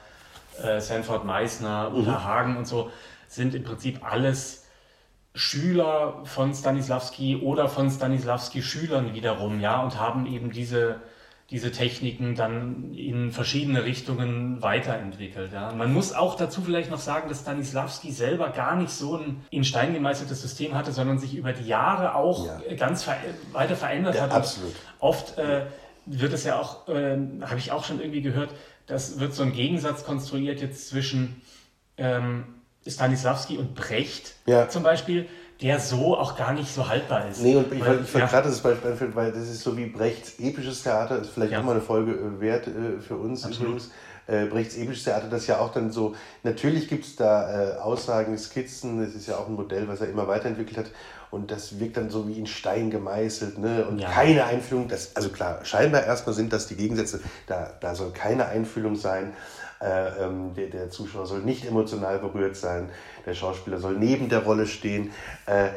[0.64, 2.24] äh, Sanford Meisner, Uta mhm.
[2.24, 2.92] Hagen und so
[3.28, 4.69] sind im Prinzip alles
[5.34, 10.98] Schüler von Stanislavski oder von Stanislavski Schülern wiederum, ja, und haben eben diese,
[11.50, 15.54] diese Techniken dann in verschiedene Richtungen weiterentwickelt.
[15.54, 15.72] Ja.
[15.74, 19.64] Man muss auch dazu vielleicht noch sagen, dass Stanislavski selber gar nicht so ein in
[19.64, 22.76] Stein gemeißeltes System hatte, sondern sich über die Jahre auch ja.
[22.76, 23.16] ganz ver
[23.52, 24.32] weiter verändert ja, hat.
[24.32, 24.76] Absolut.
[25.00, 25.66] Oft äh,
[26.06, 28.54] wird es ja auch, äh, habe ich auch schon irgendwie gehört,
[28.88, 31.42] das wird so ein Gegensatz konstruiert jetzt zwischen
[31.98, 34.70] ähm, Stanislavski und Brecht ja.
[34.70, 35.28] zum Beispiel,
[35.62, 37.42] der so auch gar nicht so haltbar ist.
[37.42, 38.28] Nee, und ich, weil, ich ja.
[38.28, 41.60] gerade das Beispiel, weil das ist so wie Brechts episches Theater, ist vielleicht ja.
[41.60, 43.68] auch mal eine Folge äh, wert äh, für uns Absolut.
[43.68, 43.92] übrigens.
[44.28, 48.38] Äh, Brechts episches Theater, das ja auch dann so, natürlich gibt es da äh, Aussagen,
[48.38, 50.86] Skizzen, das ist ja auch ein Modell, was er immer weiterentwickelt hat
[51.32, 53.86] und das wirkt dann so wie in Stein gemeißelt ne?
[53.88, 54.08] und ja.
[54.08, 58.46] keine Einfühlung, das, also klar, scheinbar erstmal sind das die Gegensätze, da, da soll keine
[58.46, 59.34] Einfühlung sein,
[59.82, 62.90] äh, ähm, der, der Zuschauer soll nicht emotional berührt sein,
[63.26, 65.12] der Schauspieler soll neben der Rolle stehen.
[65.46, 65.70] Äh,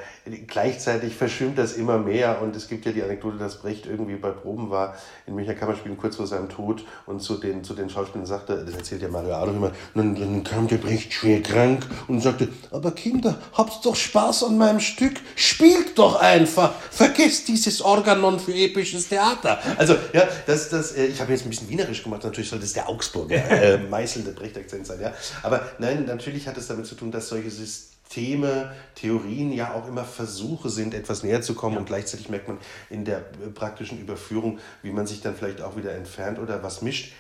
[0.47, 4.31] gleichzeitig verschwimmt das immer mehr und es gibt ja die Anekdote, dass Brecht irgendwie bei
[4.31, 8.27] Proben war in Münchner Kammerspielen kurz vor seinem Tod und zu den, zu den Schauspielern
[8.27, 12.21] sagte, das erzählt ja Mario Adolf immer, dann, dann kam der Brecht schwer krank und
[12.21, 18.41] sagte, aber Kinder, habt doch Spaß an meinem Stück, spielt doch einfach, vergesst dieses Organon
[18.41, 19.59] für episches Theater.
[19.77, 22.73] Also ja, das, das, äh, ich habe jetzt ein bisschen wienerisch gemacht, natürlich soll das
[22.73, 25.13] der Augsburger äh, meißelnde Brecht-Akzent sein, ja,
[25.45, 29.89] aber nein, natürlich hat es damit zu tun, dass solche Systeme Systeme, Theorien ja auch
[29.89, 31.81] immer Versuche sind, etwas näher zu kommen ja.
[31.81, 32.59] und gleichzeitig merkt man
[32.91, 36.83] in der äh, praktischen Überführung, wie man sich dann vielleicht auch wieder entfernt oder was
[36.83, 37.15] mischt.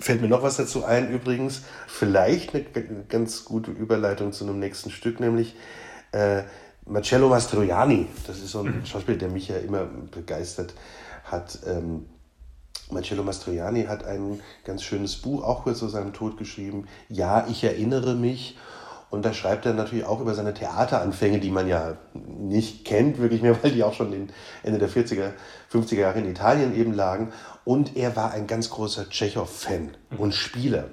[0.00, 2.64] Fällt mir noch was dazu ein übrigens, vielleicht eine
[3.08, 5.54] ganz gute Überleitung zu einem nächsten Stück, nämlich
[6.12, 6.42] äh,
[6.84, 8.86] Marcello Mastroianni, das ist so ein mhm.
[8.86, 10.74] Schauspieler, der mich ja immer begeistert
[11.24, 11.60] hat.
[11.66, 12.06] Ähm,
[12.90, 16.86] Marcello Mastroianni hat ein ganz schönes Buch, auch kurz vor seinem Tod geschrieben.
[17.08, 18.56] Ja, ich erinnere mich.
[19.10, 23.40] Und da schreibt er natürlich auch über seine Theateranfänge, die man ja nicht kennt, wirklich
[23.40, 24.30] mehr, weil die auch schon in
[24.62, 25.32] Ende der 40er,
[25.72, 27.32] 50er Jahre in Italien eben lagen.
[27.64, 30.18] Und er war ein ganz großer Tschechow-Fan mhm.
[30.18, 30.90] und Spieler.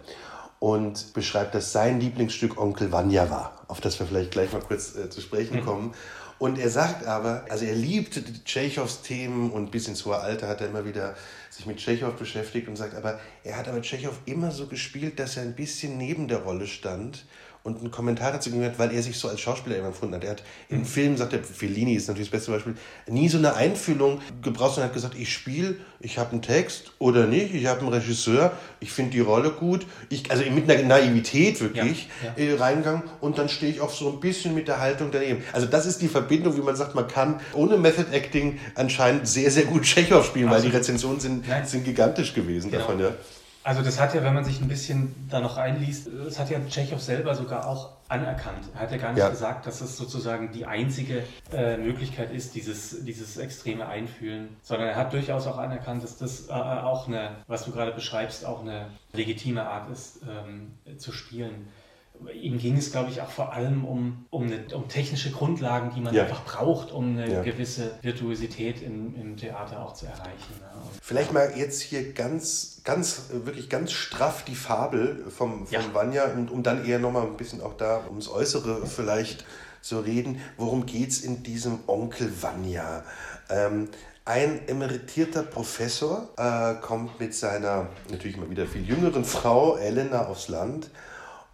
[0.59, 4.95] Und beschreibt, dass sein Lieblingsstück Onkel Vanya war, auf das wir vielleicht gleich mal kurz
[4.95, 5.65] äh, zu sprechen mhm.
[5.65, 5.93] kommen.
[6.37, 10.59] Und er sagt aber, also er liebt Tschechows Themen und bis ins hohe Alter hat
[10.59, 11.15] er immer wieder
[11.49, 15.37] sich mit Tschechow beschäftigt und sagt, aber er hat aber Tschechow immer so gespielt, dass
[15.37, 17.25] er ein bisschen neben der Rolle stand
[17.65, 20.23] und einen Kommentar dazu gehört, weil er sich so als Schauspieler immer empfunden hat.
[20.23, 20.85] Er hat im mhm.
[20.85, 22.75] Film, sagt er, Fellini ist natürlich das beste Beispiel,
[23.07, 27.25] nie so eine Einfühlung gebraucht, sondern hat gesagt, ich spiele, ich habe einen Text oder
[27.25, 31.59] nicht, ich habe einen Regisseur, ich finde die Rolle gut, ich, also mit einer Naivität
[31.59, 32.51] wirklich ja, ja.
[32.51, 35.41] Äh, reingegangen und dann stehe ich auch so ein bisschen mit der Haltung daneben.
[35.51, 39.49] Also das ist die Verbindung, wie man sagt, man kann ohne Method Acting anscheinend sehr,
[39.49, 42.83] sehr gut Tschechow spielen, also, weil die Rezensionen sind, sind gigantisch gewesen genau.
[42.83, 42.99] davon.
[42.99, 43.15] Ja.
[43.65, 46.59] Also das hat ja, wenn man sich ein bisschen da noch einliest, das hat ja
[46.69, 48.69] Tschechow selber sogar auch anerkannt.
[48.75, 49.29] Er hat ja gar nicht ja.
[49.29, 54.95] gesagt, dass es sozusagen die einzige äh, Möglichkeit ist, dieses, dieses extreme Einfühlen, sondern er
[54.95, 58.85] hat durchaus auch anerkannt, dass das äh, auch eine, was du gerade beschreibst, auch eine
[59.13, 61.67] legitime Art ist, ähm, zu spielen
[62.33, 66.01] ihm ging es, glaube ich, auch vor allem um, um, eine, um technische Grundlagen, die
[66.01, 66.23] man ja.
[66.23, 67.41] einfach braucht, um eine ja.
[67.41, 70.53] gewisse Virtuosität im, im, Theater auch zu erreichen.
[71.01, 75.81] Vielleicht mal jetzt hier ganz, ganz, wirklich ganz straff die Fabel vom, vom ja.
[75.93, 79.45] Vanya, und um dann eher nochmal ein bisschen auch da ums Äußere vielleicht
[79.81, 80.39] zu reden.
[80.57, 83.03] Worum geht es in diesem Onkel Vanya?
[83.49, 83.89] Ähm,
[84.27, 90.47] ein emeritierter Professor äh, kommt mit seiner natürlich mal wieder viel jüngeren Frau Elena aufs
[90.47, 90.89] Land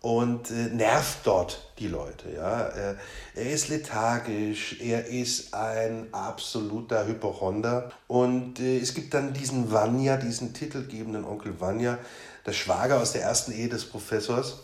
[0.02, 2.32] und äh, nervt dort die Leute.
[2.36, 2.62] Ja?
[2.62, 2.97] Er,
[3.36, 7.91] er, ist lethargisch, er ist ein absoluter Hypochonder.
[8.08, 11.99] Und äh, es gibt dann diesen Vanya, diesen titelgebenden Onkel Vanya,
[12.45, 14.64] der Schwager aus der ersten Ehe des Professors.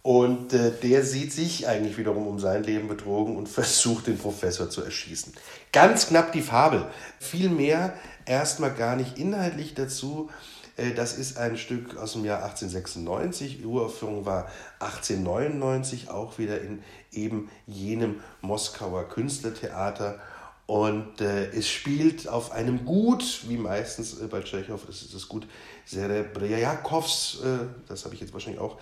[0.00, 4.70] Und äh, der sieht sich eigentlich wiederum um sein Leben betrogen und versucht, den Professor
[4.70, 5.34] zu erschießen.
[5.72, 6.86] Ganz knapp die Fabel.
[7.20, 7.94] Viel mehr
[8.24, 10.30] erstmal gar nicht inhaltlich dazu.
[10.76, 13.58] Äh, das ist ein Stück aus dem Jahr 1896.
[13.58, 14.48] Die Uraufführung war
[14.80, 20.18] 1899, auch wieder in eben jenem Moskauer Künstlertheater.
[20.66, 25.28] Und äh, es spielt auf einem Gut, wie meistens äh, bei Tschechow ist es das
[25.28, 25.46] Gut
[25.84, 28.78] Serebrjakovs, äh, das habe ich jetzt wahrscheinlich auch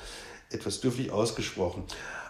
[0.51, 1.85] etwas dürftig ausgesprochen.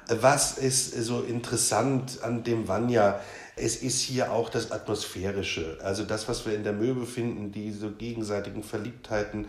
[0.09, 3.21] Was ist so interessant an dem Vanya?
[3.55, 7.91] Es ist hier auch das Atmosphärische, also das, was wir in der Möwe finden, diese
[7.91, 9.47] gegenseitigen Verliebtheiten,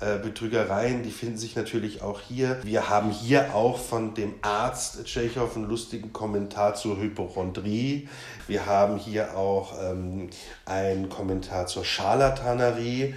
[0.00, 2.60] äh, Betrügereien, die finden sich natürlich auch hier.
[2.62, 8.08] Wir haben hier auch von dem Arzt Tschechow einen lustigen Kommentar zur Hypochondrie.
[8.46, 10.30] Wir haben hier auch ähm,
[10.66, 13.14] einen Kommentar zur Scharlatanerie.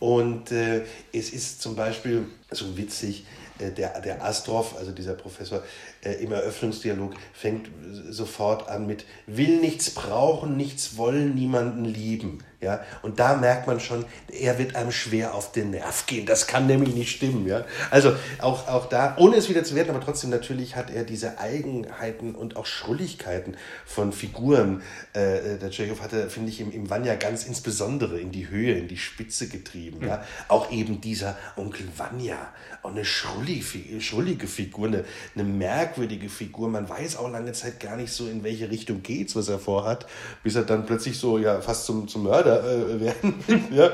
[0.00, 3.24] Und äh, es ist zum Beispiel so witzig,
[3.58, 5.62] der, der Astroff, also dieser Professor,
[6.02, 7.68] äh, im Eröffnungsdialog fängt
[8.10, 12.44] sofort an mit will nichts brauchen, nichts wollen, niemanden lieben.
[12.60, 12.80] Ja?
[13.02, 16.26] Und da merkt man schon, er wird einem schwer auf den Nerv gehen.
[16.26, 17.46] Das kann nämlich nicht stimmen.
[17.46, 17.64] Ja?
[17.90, 21.38] Also auch, auch da, ohne es wieder zu werten, aber trotzdem natürlich hat er diese
[21.38, 23.56] Eigenheiten und auch Schrulligkeiten
[23.86, 24.82] von Figuren.
[25.12, 28.88] Äh, der Tschechow hatte, finde ich, im, im Vanya ganz insbesondere in die Höhe, in
[28.88, 30.00] die Spitze getrieben.
[30.00, 30.08] Mhm.
[30.08, 30.24] Ja?
[30.48, 32.52] Auch eben dieser Onkel Vanya,
[32.82, 35.04] auch eine schrullige, schrullige Figur, eine,
[35.36, 36.68] eine merkwürdige Figur.
[36.68, 40.06] Man weiß auch lange Zeit gar nicht so, in welche Richtung geht's, was er vorhat,
[40.42, 43.68] bis er dann plötzlich so ja fast zum, zum Mörder Mörder äh, werden.
[43.70, 43.90] ja?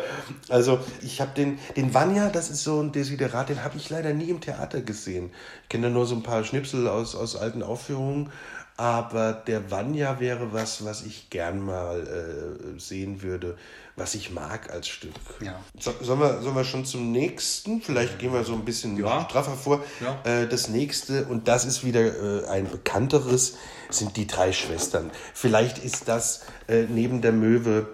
[0.48, 4.12] Also ich habe den, den Vanya, das ist so ein Desiderat, den habe ich leider
[4.12, 5.30] nie im Theater gesehen.
[5.64, 8.30] Ich kenne nur so ein paar Schnipsel aus, aus alten Aufführungen.
[8.76, 13.56] Aber der Vanya wäre was, was ich gern mal äh, sehen würde,
[13.94, 15.12] was ich mag als Stück.
[15.40, 15.60] Ja.
[15.78, 17.80] So, sollen, wir, sollen wir schon zum nächsten?
[17.82, 19.24] Vielleicht gehen wir so ein bisschen ja.
[19.30, 19.84] straffer vor.
[20.00, 20.20] Ja.
[20.24, 23.56] Äh, das nächste, und das ist wieder äh, ein bekannteres,
[23.90, 25.12] sind die drei Schwestern.
[25.34, 27.86] Vielleicht ist das äh, neben der Möwe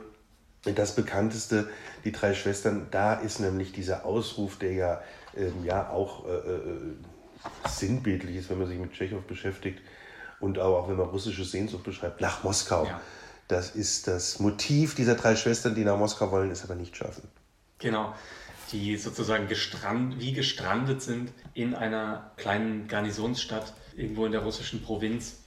[0.64, 1.68] das bekannteste,
[2.04, 5.02] die drei Schwestern, da ist nämlich dieser Ausruf, der ja,
[5.36, 6.94] ähm, ja auch äh, äh,
[7.68, 9.80] sinnbildlich ist, wenn man sich mit Tschechow beschäftigt
[10.38, 12.84] und auch, wenn man russische Sehnsucht beschreibt, nach Moskau.
[12.84, 13.00] Ja.
[13.48, 17.28] Das ist das Motiv dieser drei Schwestern, die nach Moskau wollen, es aber nicht schaffen.
[17.78, 18.14] Genau,
[18.70, 25.39] die sozusagen gestrand, wie gestrandet sind in einer kleinen Garnisonsstadt irgendwo in der russischen Provinz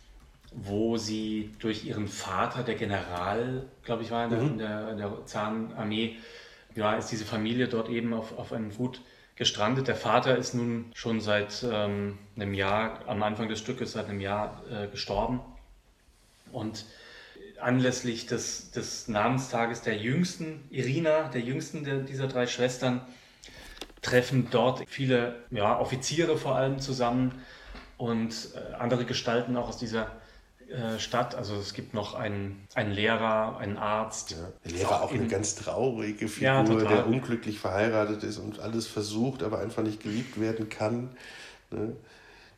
[0.55, 4.47] wo sie durch ihren Vater, der General, glaube ich, war in der, mhm.
[4.47, 6.17] in der, in der Zahnarmee,
[6.75, 9.01] ja, ist diese Familie dort eben auf, auf einem Gut
[9.35, 9.87] gestrandet.
[9.87, 14.21] Der Vater ist nun schon seit ähm, einem Jahr, am Anfang des Stückes, seit einem
[14.21, 15.41] Jahr äh, gestorben.
[16.51, 16.85] Und
[17.59, 23.01] anlässlich des, des Namenstages der jüngsten, Irina, der jüngsten der, dieser drei Schwestern,
[24.01, 27.41] treffen dort viele ja, Offiziere vor allem zusammen
[27.97, 30.11] und äh, andere Gestalten auch aus dieser
[30.73, 31.35] äh, Stadt.
[31.35, 34.31] Also es gibt noch einen, einen Lehrer, einen Arzt.
[34.31, 38.59] Ja, der Lehrer auch, auch eine ganz traurige Figur, ja, der unglücklich verheiratet ist und
[38.59, 41.09] alles versucht, aber einfach nicht geliebt werden kann.
[41.69, 41.95] Ne?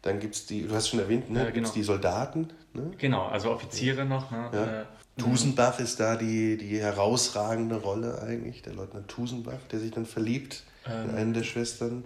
[0.01, 1.45] Dann gibt es die, du hast schon erwähnt, ne?
[1.45, 1.69] Ja, genau.
[1.69, 2.49] die Soldaten.
[2.73, 2.91] Ne?
[2.97, 4.31] Genau, also Offiziere noch.
[4.31, 4.85] Ne?
[5.17, 10.05] Äh, Tusenbach ist da die, die herausragende Rolle eigentlich, der Leutnant Tusenbach, der sich dann
[10.05, 12.03] verliebt ähm, in eine der Schwestern.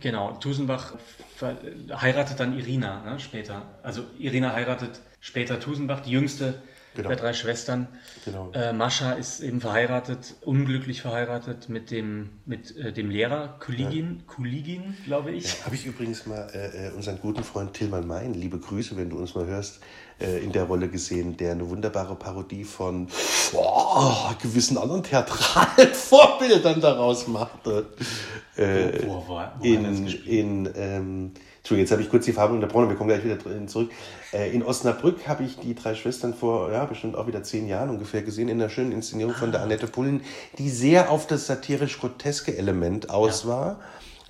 [0.00, 0.94] Genau, Tusenbach
[1.40, 3.62] heiratet dann Irina ne, später.
[3.82, 6.54] Also Irina heiratet später Tusenbach, die jüngste
[6.94, 7.08] genau.
[7.08, 7.88] der drei Schwestern.
[8.24, 8.50] Genau.
[8.52, 14.34] Äh, Mascha ist eben verheiratet, unglücklich verheiratet mit dem, mit, äh, dem Lehrer, Kuligin, ja.
[14.34, 15.58] Kuligin glaube ich.
[15.58, 19.10] Ja, Habe ich übrigens mal äh, äh, unseren guten Freund Tilman Mein, liebe Grüße, wenn
[19.10, 19.80] du uns mal hörst,
[20.22, 23.08] äh, in der Rolle gesehen, der eine wunderbare Parodie von
[23.52, 27.86] oh, gewissen anderen theatralen Vorbildern daraus machte.
[28.56, 31.30] Äh, wo, wo, wo, in, in ähm,
[31.62, 33.92] Entschuldigung, jetzt habe ich kurz die Farbe unterbrochen, wir kommen gleich wieder zurück.
[34.32, 37.88] Äh, in Osnabrück habe ich die drei Schwestern vor, ja, bestimmt auch wieder zehn Jahren
[37.88, 39.64] ungefähr gesehen, in einer schönen Inszenierung von der ah.
[39.64, 40.22] Annette Pullen,
[40.58, 43.48] die sehr auf das satirisch-groteske Element aus ja.
[43.48, 43.80] war.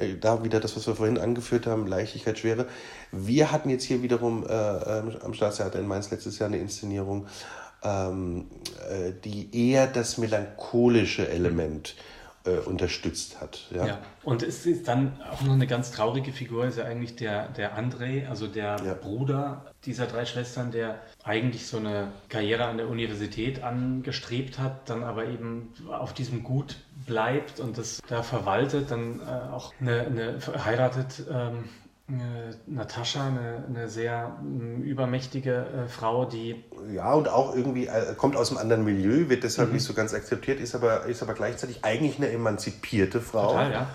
[0.03, 2.67] Äh, da wieder das, was wir vorhin angeführt haben, Leichtigkeit, Schwere.
[3.11, 7.27] Wir hatten jetzt hier wiederum äh, am Staatstheater in Mainz letztes Jahr eine Inszenierung,
[7.83, 8.47] ähm,
[8.91, 11.95] äh, die eher das melancholische Element
[12.45, 13.67] äh, unterstützt hat.
[13.71, 13.87] Ja?
[13.87, 17.49] ja, und es ist dann auch noch eine ganz traurige Figur, ist ja eigentlich der,
[17.49, 18.95] der André, also der ja.
[18.95, 25.03] Bruder dieser drei Schwestern, der eigentlich so eine Karriere an der Universität angestrebt hat, dann
[25.03, 26.77] aber eben auf diesem Gut
[27.07, 31.25] bleibt und das da verwaltet, dann äh, auch eine, eine heiratet.
[31.31, 31.82] Ähm, äh,
[32.67, 36.65] Natascha, eine, eine sehr äh, übermächtige äh, Frau, die.
[36.93, 39.75] Ja, und auch irgendwie äh, kommt aus einem anderen Milieu, wird deshalb mhm.
[39.75, 43.49] nicht so ganz akzeptiert, ist aber, ist aber gleichzeitig eigentlich eine emanzipierte Frau.
[43.49, 43.87] Total, ja.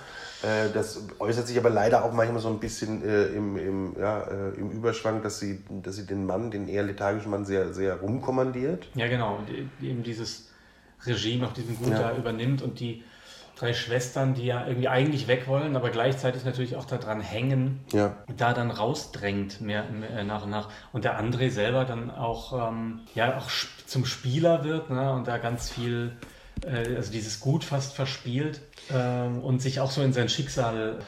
[0.44, 4.22] Äh, das äußert sich aber leider auch manchmal so ein bisschen äh, im, im, ja,
[4.58, 8.88] im Überschwang, dass sie, dass sie den Mann, den eher lethargischen Mann, sehr, sehr rumkommandiert.
[8.96, 9.38] Ja, genau.
[9.38, 9.50] Und
[9.86, 10.50] eben dieses
[11.06, 12.12] Regime auf diesem Gut ja.
[12.12, 13.04] da übernimmt und die
[13.60, 18.16] drei Schwestern, die ja irgendwie eigentlich weg wollen, aber gleichzeitig natürlich auch daran hängen, ja.
[18.36, 20.70] da dann rausdrängt mehr, mehr, nach und nach.
[20.94, 23.50] Und der André selber dann auch, ähm, ja, auch
[23.86, 25.12] zum Spieler wird ne?
[25.14, 26.16] und da ganz viel,
[26.64, 31.00] äh, also dieses Gut fast verspielt äh, und sich auch so in sein Schicksal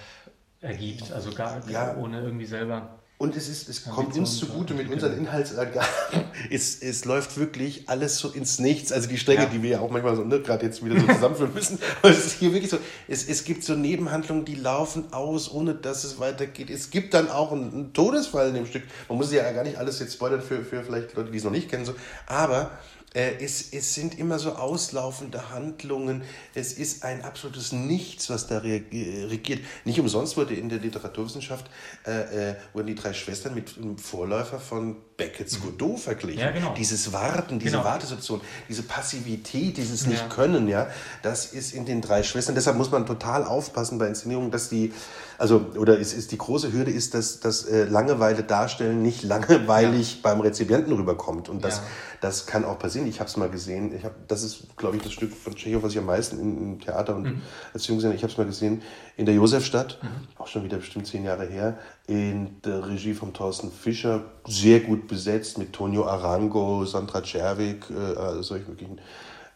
[0.61, 4.89] ergibt, also gar, gar ohne irgendwie selber und es, ist, es kommt uns zugute mit
[4.89, 5.89] unseren Inhaltsangaben.
[6.49, 8.93] Es, es läuft wirklich alles so ins Nichts.
[8.93, 9.45] Also die Stränge, ja.
[9.47, 11.77] die wir ja auch manchmal so ne, gerade jetzt wieder so zusammenführen müssen.
[12.01, 12.77] Aber es ist hier wirklich so,
[13.09, 16.69] es, es gibt so Nebenhandlungen, die laufen aus, ohne dass es weitergeht.
[16.69, 18.83] Es gibt dann auch einen, einen Todesfall in dem Stück.
[19.09, 21.51] Man muss ja gar nicht alles jetzt spoilern für, für vielleicht Leute, die es noch
[21.51, 21.83] nicht kennen.
[21.83, 21.95] So.
[22.25, 22.71] Aber
[23.13, 26.23] es, es sind immer so auslaufende Handlungen.
[26.53, 29.61] Es ist ein absolutes Nichts, was da regiert.
[29.85, 31.69] Nicht umsonst wurde in der Literaturwissenschaft
[32.05, 36.39] äh, äh, wurden die drei Schwestern mit einem Vorläufer von Beckett's Godot verglichen.
[36.41, 36.73] Ja, genau.
[36.73, 37.83] Dieses Warten, diese genau.
[37.83, 40.11] Wartesituation, diese Passivität, dieses ja.
[40.11, 40.87] Nicht-Können, ja,
[41.21, 42.55] das ist in den drei Schwestern.
[42.55, 44.93] Deshalb muss man total aufpassen bei Inszenierungen, dass die,
[45.37, 50.15] also, oder ist, ist die große Hürde ist, dass, dass äh, Langeweile darstellen nicht langweilig
[50.15, 50.19] ja.
[50.23, 51.49] beim Rezipienten rüberkommt.
[51.49, 51.83] Und das, ja.
[52.21, 52.98] das kann auch passieren.
[53.07, 53.95] Ich habe es mal gesehen.
[53.95, 56.79] Ich hab, das ist, glaube ich, das Stück von Tschechow, was ich am meisten im
[56.79, 57.41] Theater und mhm.
[57.73, 58.15] Gesehen habe.
[58.15, 58.81] Ich habe es mal gesehen
[59.17, 60.27] in der Josefstadt, mhm.
[60.37, 61.77] auch schon wieder bestimmt zehn Jahre her,
[62.07, 68.41] in der Regie von Thorsten Fischer, sehr gut besetzt mit Tonio Arango, Sandra Czerwig, äh,
[68.41, 68.99] solche wirklichen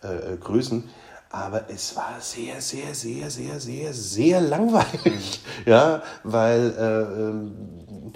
[0.02, 0.90] äh, Größen.
[1.30, 5.42] Aber es war sehr, sehr, sehr, sehr, sehr, sehr langweilig.
[5.66, 8.14] Ja, weil äh, ähm,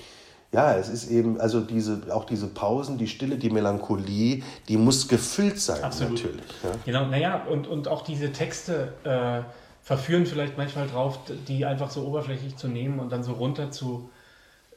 [0.53, 5.07] ja, es ist eben, also diese, auch diese Pausen, die Stille, die Melancholie, die muss
[5.07, 6.13] gefüllt sein, Absolut.
[6.13, 6.45] natürlich.
[6.63, 6.69] Ja?
[6.85, 9.41] Genau, naja, und, und auch diese Texte äh,
[9.83, 14.09] verführen vielleicht manchmal drauf, die einfach so oberflächlich zu nehmen und dann so runter zu,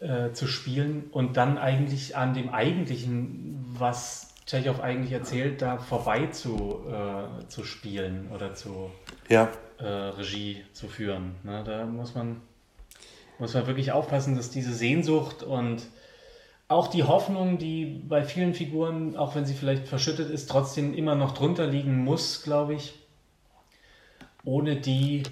[0.01, 6.27] äh, zu spielen und dann eigentlich an dem Eigentlichen, was Tschechow eigentlich erzählt, da vorbei
[6.27, 8.91] zu, äh, zu spielen oder zu
[9.29, 9.49] ja.
[9.79, 11.37] äh, Regie zu führen.
[11.45, 11.63] Ne?
[11.65, 12.41] Da muss man,
[13.41, 15.83] muss man wirklich aufpassen, dass diese Sehnsucht und
[16.69, 21.17] auch die Hoffnung, die bei vielen Figuren, auch wenn sie vielleicht verschüttet ist, trotzdem immer
[21.17, 22.95] noch drunter liegen muss, glaube ich,
[24.45, 25.25] ohne die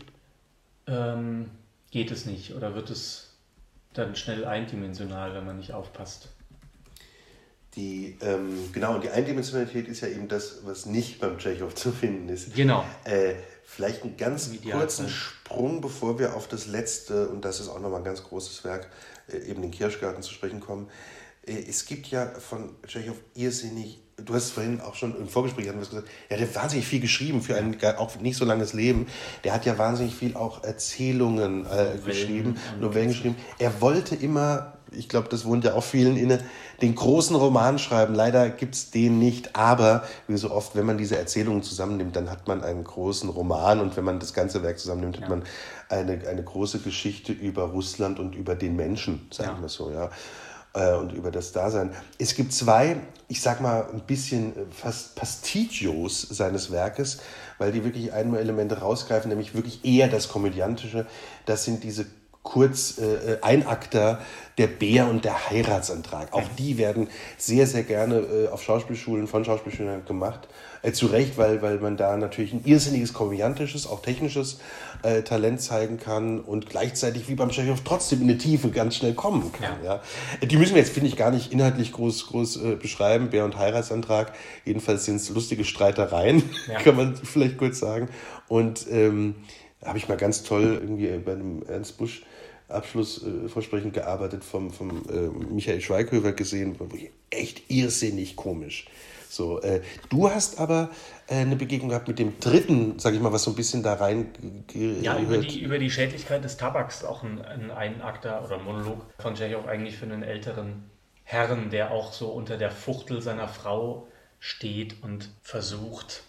[0.89, 1.51] ähm,
[1.91, 3.37] geht es nicht oder wird es
[3.95, 6.29] dann schnell eindimensional, wenn man nicht aufpasst.
[7.77, 11.93] Die, ähm, genau, und die Eindimensionalität ist ja eben das, was nicht beim Tschechow zu
[11.93, 12.55] finden ist.
[12.55, 12.85] Genau.
[13.05, 13.35] Äh,
[13.65, 15.38] vielleicht einen ganz kurzen Sprung,
[15.81, 18.91] bevor wir auf das letzte, und das ist auch nochmal ein ganz großes Werk,
[19.29, 20.89] äh, eben den Kirschgarten zu sprechen kommen.
[21.47, 25.73] Äh, es gibt ja von Tschechow irrsinnig du hast vorhin auch schon im Vorgespräch wir
[25.73, 29.07] gesagt, er hat wahnsinnig viel geschrieben für ein auch nicht so langes Leben.
[29.45, 33.37] Der hat ja wahnsinnig viel auch Erzählungen äh, geschrieben, Novellen geschrieben.
[33.59, 36.41] Er wollte immer, ich glaube, das wohnt ja auch vielen inne,
[36.83, 38.15] den großen Roman schreiben.
[38.15, 42.31] Leider gibt es den nicht, aber wie so oft, wenn man diese Erzählungen zusammennimmt, dann
[42.31, 45.23] hat man einen großen Roman und wenn man das ganze Werk zusammennimmt, ja.
[45.23, 45.45] hat man
[45.89, 49.63] eine, eine große Geschichte über Russland und über den Menschen, sagen ja.
[49.63, 50.11] wir so, ja
[50.75, 51.91] äh, und über das Dasein.
[52.19, 57.21] Es gibt zwei, ich sag mal, ein bisschen äh, fast Pasticcios seines Werkes,
[57.59, 61.07] weil die wirklich einmal Elemente rausgreifen, nämlich wirklich eher das Komödiantische.
[61.47, 62.07] Das sind diese
[62.49, 64.21] kurz äh, Einakter
[64.57, 66.33] der Bär und der Heiratsantrag.
[66.33, 70.49] Auch die werden sehr, sehr gerne äh, auf Schauspielschulen, von Schauspielschulen gemacht.
[70.81, 74.61] Äh, zu Recht, weil, weil man da natürlich ein irrsinniges komödiantisches, auch technisches
[75.03, 79.13] äh, Talent zeigen kann und gleichzeitig wie beim Tschechow trotzdem in eine Tiefe ganz schnell
[79.13, 79.77] kommen kann.
[79.85, 80.01] Ja.
[80.41, 80.47] ja.
[80.47, 83.59] Die müssen wir jetzt, finde ich, gar nicht inhaltlich groß, groß äh, beschreiben, Bär und
[83.59, 84.33] Heiratsantrag.
[84.65, 86.81] Jedenfalls sind es lustige Streitereien, ja.
[86.83, 88.09] kann man vielleicht kurz sagen.
[88.49, 89.35] Und ähm,
[89.85, 92.23] habe ich mal ganz toll irgendwie bei einem Ernst Busch
[92.69, 96.77] Abschlussversprechen gearbeitet vom, vom äh, Michael Schweighöfer gesehen,
[97.31, 98.87] echt irrsinnig komisch.
[99.29, 100.91] So, äh, du hast aber
[101.27, 103.95] äh, eine Begegnung gehabt mit dem dritten, sag ich mal, was so ein bisschen da
[103.95, 104.29] rein.
[104.75, 109.35] Ja, über die, über die Schädlichkeit des Tabaks, auch ein, ein Einakter oder Monolog von
[109.35, 110.91] Tschechow eigentlich für einen älteren
[111.25, 114.09] Herrn, der auch so unter der Fuchtel seiner Frau
[114.41, 116.23] steht und versucht,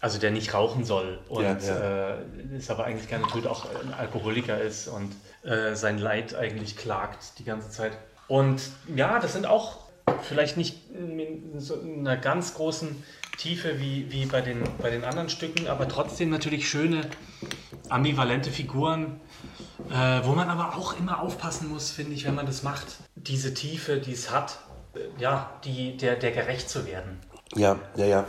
[0.00, 2.10] also der nicht rauchen soll und ja, ja.
[2.18, 6.76] Äh, ist aber eigentlich gerne tut, auch ein Alkoholiker ist und äh, sein Leid eigentlich
[6.76, 7.92] klagt die ganze Zeit.
[8.28, 8.62] Und
[8.94, 9.78] ja, das sind auch
[10.22, 13.02] vielleicht nicht in so einer ganz großen
[13.38, 17.08] Tiefe wie, wie bei, den, bei den anderen Stücken, aber trotzdem natürlich schöne,
[17.88, 19.20] ambivalente Figuren,
[19.90, 23.54] äh, wo man aber auch immer aufpassen muss, finde ich, wenn man das macht, diese
[23.54, 24.58] Tiefe, die es hat,
[24.94, 27.18] äh, ja, die, der, der gerecht zu werden.
[27.54, 28.26] Ja, ja, ja.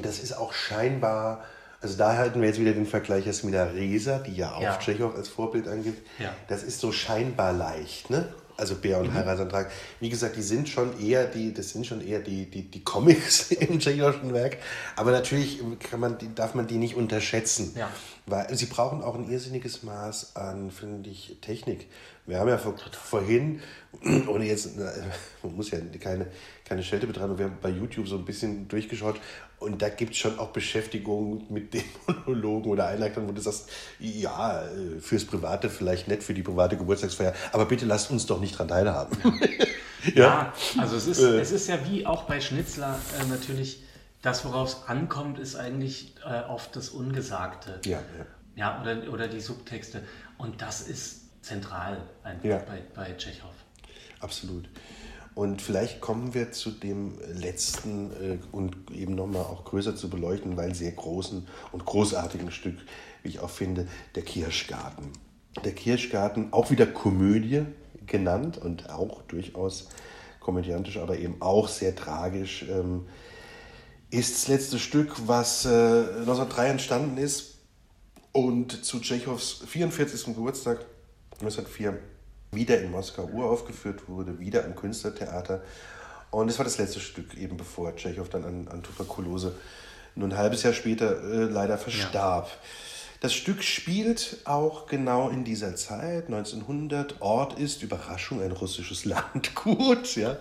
[0.00, 1.44] Das ist auch scheinbar,
[1.82, 4.62] also da halten wir jetzt wieder den Vergleich jetzt mit der Resa, die ja auch
[4.62, 4.76] ja.
[4.76, 6.06] Tschechow als Vorbild angibt.
[6.18, 6.32] Ja.
[6.48, 8.28] Das ist so scheinbar leicht, ne?
[8.56, 9.14] also Bär und mhm.
[9.14, 9.70] Heiratsantrag.
[10.00, 13.50] Wie gesagt, die sind schon eher die, das sind schon eher die, die, die Comics
[13.50, 14.58] im tschechischen Werk.
[14.96, 17.72] Aber natürlich kann man, darf man die nicht unterschätzen.
[17.76, 17.90] Ja.
[18.26, 21.88] Weil sie brauchen auch ein irrsinniges Maß an, finde ich, Technik.
[22.24, 23.60] Wir haben ja vor, vorhin,
[24.28, 24.76] ohne jetzt,
[25.42, 26.28] man muss ja keine,
[26.64, 29.20] keine Schelte betreiben, wir haben bei YouTube so ein bisschen durchgeschaut
[29.62, 31.84] und da gibt es schon auch Beschäftigung mit den
[32.26, 36.76] Monologen oder Einleitungen, wo du sagst, ja, äh, fürs Private vielleicht nett, für die private
[36.76, 39.16] Geburtstagsfeier, aber bitte lasst uns doch nicht dran teilhaben.
[40.14, 40.22] ja.
[40.22, 41.40] ja, also es ist, äh.
[41.40, 43.82] es ist ja wie auch bei Schnitzler äh, natürlich,
[44.22, 47.80] das, worauf es ankommt, ist eigentlich äh, oft das Ungesagte.
[47.84, 48.26] Ja, ja.
[48.56, 50.02] ja oder, oder die Subtexte.
[50.38, 52.58] Und das ist zentral einfach ja.
[52.58, 53.50] bei, bei Tschechow.
[54.20, 54.68] Absolut.
[55.34, 60.56] Und vielleicht kommen wir zu dem letzten äh, und eben nochmal auch größer zu beleuchten,
[60.56, 62.76] weil sehr großen und großartigen Stück,
[63.22, 65.06] wie ich auch finde, der Kirschgarten.
[65.64, 67.62] Der Kirschgarten, auch wieder Komödie
[68.06, 69.88] genannt und auch durchaus
[70.40, 73.06] komödiantisch, aber eben auch sehr tragisch, ähm,
[74.10, 77.58] ist das letzte Stück, was äh, 1903 entstanden ist
[78.32, 80.34] und zu Tschechows 44.
[80.34, 80.84] Geburtstag
[81.40, 81.98] 1904
[82.52, 85.62] wieder in Moskau uraufgeführt wurde, wieder am Künstlertheater.
[86.30, 89.54] Und es war das letzte Stück, eben bevor Tschechow dann an, an Tuberkulose
[90.14, 92.48] nur ein halbes Jahr später äh, leider verstarb.
[92.48, 92.56] Ja.
[93.20, 97.22] Das Stück spielt auch genau in dieser Zeit, 1900.
[97.22, 100.36] Ort ist, Überraschung, ein russisches Landgut, ja,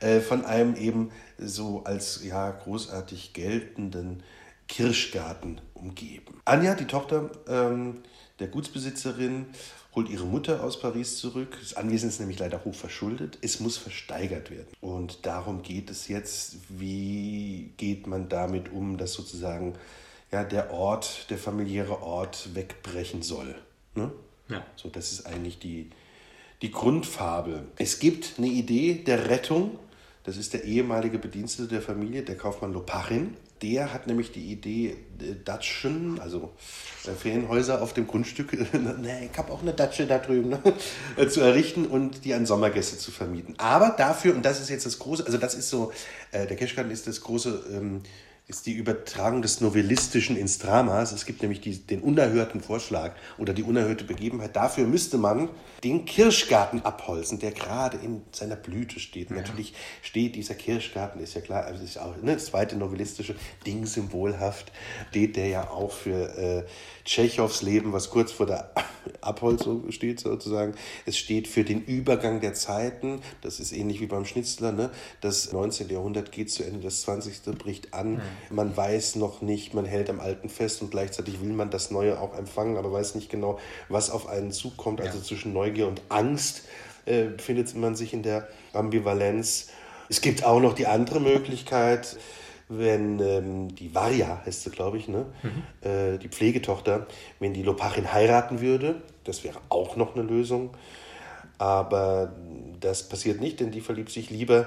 [0.00, 4.22] äh, von einem eben so als ja, großartig geltenden
[4.68, 6.40] Kirschgarten umgeben.
[6.44, 8.02] Anja, die Tochter ähm,
[8.40, 9.46] der Gutsbesitzerin,
[9.96, 11.56] holt ihre Mutter aus Paris zurück.
[11.58, 13.38] Das Anwesen ist nämlich leider hoch verschuldet.
[13.40, 14.68] Es muss versteigert werden.
[14.82, 19.74] Und darum geht es jetzt, wie geht man damit um, dass sozusagen
[20.30, 23.54] ja, der Ort, der familiäre Ort wegbrechen soll.
[23.94, 24.12] Ne?
[24.48, 24.64] Ja.
[24.76, 25.90] So, das ist eigentlich die,
[26.60, 27.66] die Grundfabel.
[27.76, 29.78] Es gibt eine Idee der Rettung.
[30.24, 33.34] Das ist der ehemalige Bedienstete der Familie, der Kaufmann Lopachin.
[33.62, 36.52] Der hat nämlich die Idee, äh, Datschen, also
[37.06, 40.60] äh, Ferienhäuser auf dem Grundstück, ne, ich habe auch eine Datsche da drüben, ne,
[41.16, 43.54] äh, zu errichten und die an Sommergäste zu vermieten.
[43.58, 45.92] Aber dafür, und das ist jetzt das große, also das ist so,
[46.32, 48.02] äh, der Cashgarten ist das große ähm,
[48.48, 51.02] ist die Übertragung des Novellistischen ins Drama.
[51.02, 54.54] Es gibt nämlich die, den unerhörten Vorschlag oder die unerhörte Begebenheit.
[54.54, 55.48] Dafür müsste man
[55.82, 59.30] den Kirschgarten abholzen, der gerade in seiner Blüte steht.
[59.30, 59.36] Ja.
[59.36, 63.34] Natürlich steht dieser Kirschgarten, ist ja klar, also ist auch ne, das zweite novellistische
[63.66, 64.70] Ding symbolhaft,
[65.10, 66.64] steht der ja auch für äh,
[67.06, 68.70] Tschechows Leben, was kurz vor der
[69.20, 70.74] Abholzung steht sozusagen.
[71.06, 73.22] Es steht für den Übergang der Zeiten.
[73.40, 74.72] Das ist ähnlich wie beim Schnitzler.
[74.72, 74.90] Ne?
[75.20, 75.88] Das 19.
[75.88, 77.42] Jahrhundert geht zu Ende, das 20.
[77.56, 78.14] bricht an.
[78.14, 78.20] Mhm.
[78.50, 82.20] Man weiß noch nicht, man hält am Alten fest und gleichzeitig will man das Neue
[82.20, 85.00] auch empfangen, aber weiß nicht genau, was auf einen zukommt.
[85.00, 85.24] Also ja.
[85.24, 86.62] zwischen Neugier und Angst
[87.06, 89.68] äh, befindet man sich in der Ambivalenz.
[90.08, 92.16] Es gibt auch noch die andere Möglichkeit,
[92.68, 95.26] wenn ähm, die Varja, heißt sie, glaube ich, ne?
[95.42, 95.88] Mhm.
[95.88, 97.06] Äh, die Pflegetochter,
[97.38, 100.70] wenn die Lopachin heiraten würde, das wäre auch noch eine Lösung.
[101.58, 102.32] Aber
[102.80, 104.66] das passiert nicht, denn die verliebt sich lieber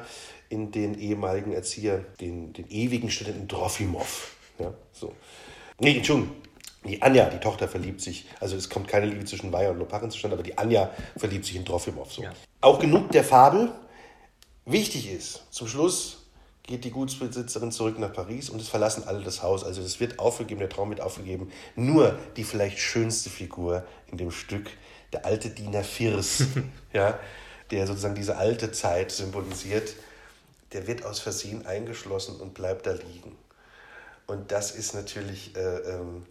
[0.49, 4.35] in den ehemaligen Erzieher, den, den ewigen Studenten Trofimov.
[4.57, 5.13] Ja, so.
[5.79, 6.35] Nee, Entschuldigung,
[6.85, 10.09] Die Anja, die Tochter, verliebt sich, also es kommt keine Liebe zwischen Weiher und Loparin
[10.09, 12.13] zustande, aber die Anja verliebt sich in Trofimov.
[12.13, 12.23] So.
[12.23, 12.31] Ja.
[12.61, 13.71] Auch genug der Fabel.
[14.65, 16.18] Wichtig ist, zum Schluss
[16.69, 19.63] geht die Gutsbesitzerin zurück nach Paris und es verlassen alle das Haus.
[19.63, 21.51] Also es wird aufgegeben, der Traum wird aufgegeben.
[21.75, 24.69] Nur die vielleicht schönste Figur in dem Stück,
[25.11, 26.43] der alte Diener Firs,
[26.93, 27.17] ja,
[27.71, 29.95] der sozusagen diese alte Zeit symbolisiert,
[30.71, 33.35] der wird aus Versehen eingeschlossen und bleibt da liegen.
[34.27, 36.27] Und das ist natürlich äh, ähm,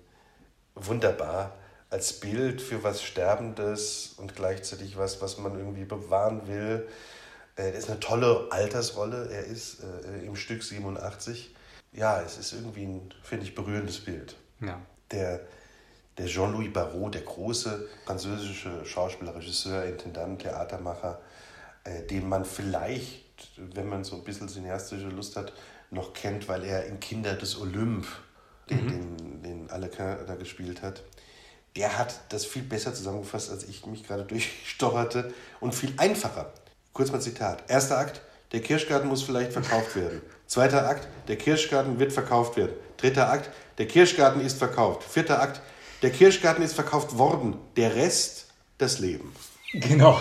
[0.77, 1.57] wunderbar
[1.91, 6.87] als Bild für was Sterbendes und gleichzeitig was, was man irgendwie bewahren will.
[7.59, 9.29] Äh, das ist eine tolle Altersrolle.
[9.31, 11.55] Er ist äh, im Stück 87.
[11.93, 14.37] Ja, es ist irgendwie ein, finde ich, berührendes Bild.
[14.61, 14.81] Ja.
[15.11, 15.41] Der,
[16.17, 21.21] der Jean-Louis Barrault, der große französische Schauspieler, Regisseur, Intendant, Theatermacher,
[21.85, 25.53] äh, den man vielleicht, wenn man so ein bisschen cineastische Lust hat,
[25.91, 28.07] noch kennt, weil er in Kinder des Olymp,
[28.69, 31.03] den, den, den Alequin da gespielt hat.
[31.77, 36.53] Der hat das viel besser zusammengefasst, als ich mich gerade durchstocherte und viel einfacher.
[36.93, 37.65] Kurz mal Zitat.
[37.69, 38.21] Erster Akt,
[38.53, 40.23] der Kirschgarten muss vielleicht verkauft werden.
[40.47, 42.73] Zweiter Akt, der Kirschgarten wird verkauft werden.
[42.97, 45.05] Dritter Akt, der Kirschgarten ist verkauft.
[45.05, 45.61] Vierter Akt,
[46.03, 47.57] der Kirschgarten ist verkauft worden.
[47.77, 48.47] Der Rest,
[48.79, 49.33] das Leben.
[49.73, 50.19] Genau.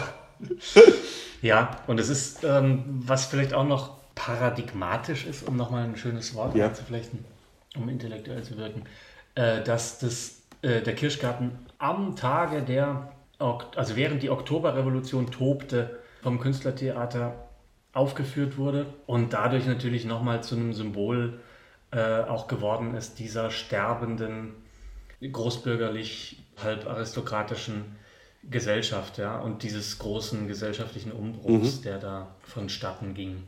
[1.42, 6.36] ja, und es ist, ähm, was vielleicht auch noch paradigmatisch ist, um nochmal ein schönes
[6.36, 6.68] Wort Ja.
[6.68, 7.24] einzuflechten,
[7.76, 8.84] um intellektuell zu wirken,
[9.36, 16.40] äh, dass das, äh, der Kirschgarten am Tage der, also während die Oktoberrevolution tobte, vom
[16.40, 17.48] Künstlertheater
[17.94, 21.40] aufgeführt wurde und dadurch natürlich nochmal zu einem Symbol
[21.92, 24.54] äh, auch geworden ist dieser sterbenden,
[25.22, 27.96] großbürgerlich, halb aristokratischen
[28.50, 33.44] Gesellschaft, ja, und dieses großen gesellschaftlichen Umbruchs, der da vonstatten ging.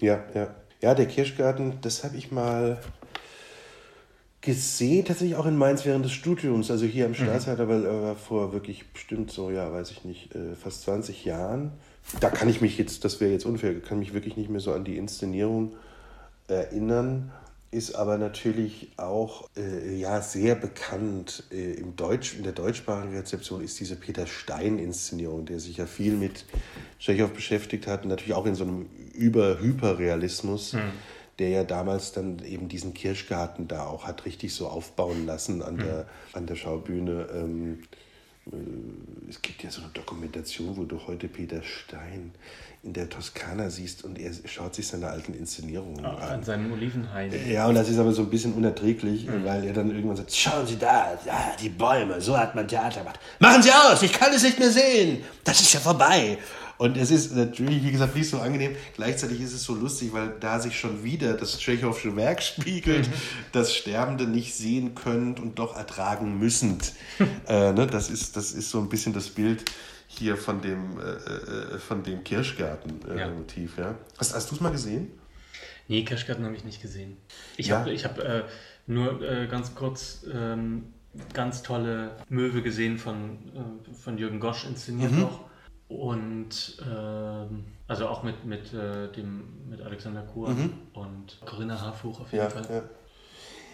[0.00, 0.54] Ja, ja.
[0.80, 2.78] Ja, der Kirschgarten, das habe ich mal
[4.40, 8.14] gesehen, tatsächlich auch in Mainz während des Studiums, also hier am Staatstheater, weil er war
[8.14, 11.72] vor wirklich bestimmt so, ja, weiß ich nicht, äh, fast 20 Jahren.
[12.20, 14.72] Da kann ich mich jetzt, das wäre jetzt unfair, kann mich wirklich nicht mehr so
[14.72, 15.76] an die Inszenierung
[16.48, 17.30] erinnern,
[17.70, 23.62] ist aber natürlich auch äh, ja, sehr bekannt äh, im Deutsch, in der deutschsprachigen Rezeption
[23.62, 26.46] ist diese Peter Stein-Inszenierung, der sich ja viel mit
[26.98, 30.76] Tschechow beschäftigt hat, und natürlich auch in so einem Über-Hyperrealismus,
[31.38, 35.76] der ja damals dann eben diesen Kirschgarten da auch hat richtig so aufbauen lassen an,
[35.76, 37.28] der, an der Schaubühne.
[37.34, 37.96] Ähm, äh,
[39.28, 42.32] es gibt ja so eine Dokumentation, wo du heute Peter Stein
[42.88, 46.16] in der Toskana siehst und er schaut sich seine alten Inszenierungen an.
[46.16, 47.30] An seinem Olivenhain.
[47.46, 50.66] Ja, und das ist aber so ein bisschen unerträglich, weil er dann irgendwann sagt, schauen
[50.66, 53.20] Sie da, da, die Bäume, so hat man Theater gemacht.
[53.40, 56.38] Machen Sie aus, ich kann es nicht mehr sehen, das ist ja vorbei.
[56.78, 58.74] Und es ist natürlich, wie gesagt, nicht so angenehm.
[58.94, 63.10] Gleichzeitig ist es so lustig, weil da sich schon wieder das Tschechowsche Werk spiegelt,
[63.52, 66.92] das Sterbende nicht sehen könnt und doch ertragen müssend.
[67.48, 69.64] äh, ne, das, ist, das ist so ein bisschen das Bild
[70.10, 73.78] hier von dem, äh, äh, von dem Kirschgarten-Motiv.
[73.78, 73.84] Ja.
[73.90, 73.94] ja.
[74.18, 75.12] Hast, hast du es mal gesehen?
[75.86, 77.16] Nee, Kirschgarten habe ich nicht gesehen.
[77.56, 77.80] Ich Ja.
[77.80, 78.44] habe ich hab, äh,
[78.86, 80.92] nur äh, ganz kurz ähm,
[81.32, 85.20] ganz tolle Möwe gesehen von, äh, von Jürgen Gosch inszeniert Mhm.
[85.20, 85.44] noch.
[85.88, 90.54] Und ähm, also auch mit, mit, äh, dem, mit Alexander Kur
[90.94, 92.50] und Corinna Harfuch auf jeden Mhm.
[92.50, 92.74] Ja, Fall.
[92.76, 92.82] ja.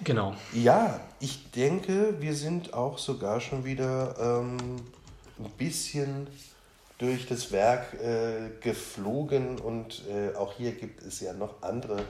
[0.02, 0.34] Genau.
[0.52, 4.56] Ja, ich denke, wir sind auch sogar schon wieder ähm,
[5.38, 6.26] ein bisschen
[6.98, 12.04] durch das Werk äh, geflogen und äh, auch hier gibt es ja noch andere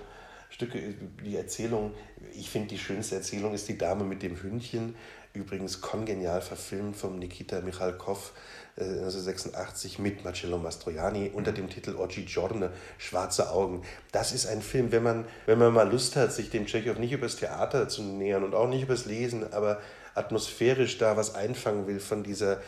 [0.51, 0.95] Stücke.
[1.25, 1.93] Die Erzählung,
[2.35, 4.95] ich finde die schönste Erzählung ist Die Dame mit dem Hündchen,
[5.33, 8.35] übrigens kongenial verfilmt vom Nikita Michalkov
[8.77, 13.83] äh, 1986 mit Marcello Mastroianni unter dem Titel Oggi Giorne, Schwarze Augen.
[14.13, 17.13] Das ist ein Film, wenn man, wenn man mal Lust hat, sich dem Tschechow nicht
[17.13, 19.81] übers Theater zu nähern und auch nicht übers Lesen, aber
[20.15, 22.63] atmosphärisch da was einfangen will von dieser äh,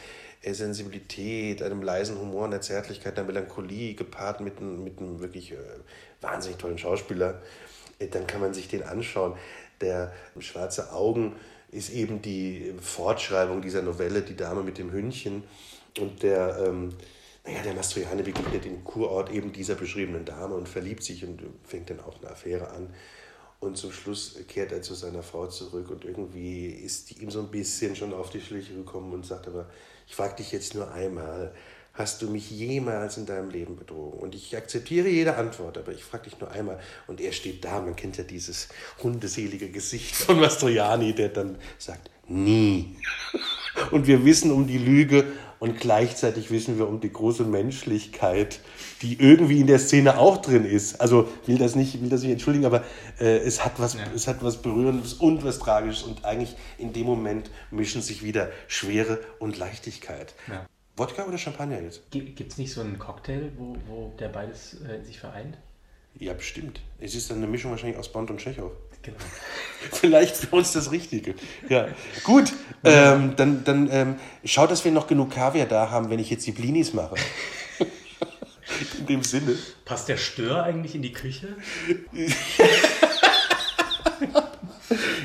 [0.54, 5.56] Sensibilität, einem leisen Humor, einer Zärtlichkeit, einer Melancholie, gepaart mit einem, mit einem wirklich äh,
[6.20, 7.42] wahnsinnig tollen Schauspieler,
[7.98, 9.36] äh, dann kann man sich den anschauen.
[9.80, 11.36] Der Schwarze Augen
[11.70, 15.42] ist eben die Fortschreibung dieser Novelle Die Dame mit dem Hündchen.
[15.98, 16.94] Und der, ähm,
[17.44, 21.90] naja, der Mastroianni begegnet im Kurort eben dieser beschriebenen Dame und verliebt sich und fängt
[21.90, 22.94] dann auch eine Affäre an.
[23.58, 27.40] Und zum Schluss kehrt er zu seiner Frau zurück und irgendwie ist die ihm so
[27.40, 29.66] ein bisschen schon auf die Schliche gekommen und sagt aber,
[30.06, 31.52] ich frage dich jetzt nur einmal,
[31.96, 34.18] hast du mich jemals in deinem Leben betrogen?
[34.20, 36.78] Und ich akzeptiere jede Antwort, aber ich frage dich nur einmal.
[37.06, 38.68] Und er steht da, man kennt ja dieses
[39.02, 42.96] hundeselige Gesicht von Mastroianni, der dann sagt, nie.
[43.90, 45.24] Und wir wissen um die Lüge
[45.58, 48.60] und gleichzeitig wissen wir um die große Menschlichkeit,
[49.02, 51.00] die irgendwie in der Szene auch drin ist.
[51.00, 52.84] Also will das nicht, will das nicht entschuldigen, aber
[53.20, 54.00] äh, es, hat was, Ja.
[54.14, 58.50] es hat was Berührendes und was Tragisches und eigentlich in dem Moment mischen sich wieder
[58.68, 60.34] Schwere und Leichtigkeit.
[60.48, 60.66] Ja.
[60.96, 62.10] Wodka oder Champagner jetzt?
[62.10, 65.58] Gibt es nicht so einen Cocktail, wo, wo der beides äh, sich vereint?
[66.18, 66.80] Ja, bestimmt.
[66.98, 68.70] Es ist dann eine Mischung wahrscheinlich aus Bond und Tschechow.
[69.06, 69.18] Genau.
[69.92, 71.34] Vielleicht für uns das Richtige.
[71.68, 71.88] Ja,
[72.24, 72.52] gut.
[72.84, 76.46] Ähm, dann dann ähm, schau, dass wir noch genug Kaviar da haben, wenn ich jetzt
[76.46, 77.14] die Blinis mache.
[78.98, 79.56] In dem Sinne.
[79.84, 81.48] Passt der Stör eigentlich in die Küche?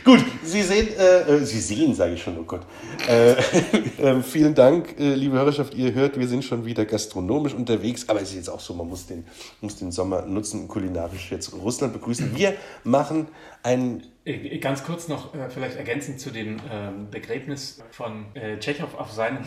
[0.03, 2.61] Gut, Sie sehen, äh, äh, Sie sehen, sage ich schon, oh Gott.
[3.07, 3.33] Äh,
[4.01, 5.75] äh, vielen Dank, äh, liebe Hörerschaft.
[5.75, 8.87] Ihr hört, wir sind schon wieder gastronomisch unterwegs, aber es ist jetzt auch so, man
[8.87, 9.25] muss den,
[9.61, 12.35] muss den Sommer nutzen kulinarisch jetzt Russland begrüßen.
[12.35, 13.27] Wir machen
[13.63, 18.93] ein Äh, Ganz kurz noch, äh, vielleicht ergänzend zu dem ähm, Begräbnis von äh, Tschechow
[18.95, 19.39] auf seinem,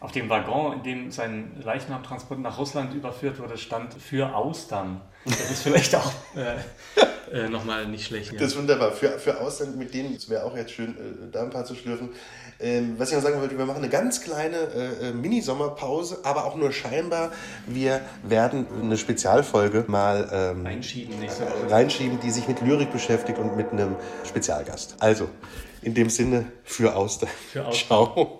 [0.00, 5.02] auf dem Waggon, in dem sein Leichnamtransport nach Russland überführt wurde, stand für Austern.
[5.26, 8.32] Das ist vielleicht auch äh, äh, nochmal nicht schlecht.
[8.32, 8.38] Ja.
[8.38, 8.92] Das ist wunderbar.
[8.92, 11.74] Für, für Ausland mit denen, es wäre auch jetzt schön, äh, da ein paar zu
[11.74, 12.08] schlürfen.
[12.58, 16.46] Ähm, was ich noch sagen wollte, wir machen eine ganz kleine äh, äh, Mini-Sommerpause, aber
[16.46, 17.30] auch nur scheinbar.
[17.66, 21.70] Wir werden eine Spezialfolge mal ähm, Einschieben nächste Woche.
[21.70, 24.96] reinschieben, die sich mit Lyrik beschäftigt und mit einem Spezialgast.
[24.98, 25.28] Also,
[25.82, 27.28] in dem Sinne, für Austern.
[27.52, 27.86] Für Austern.
[27.86, 28.39] Ciao.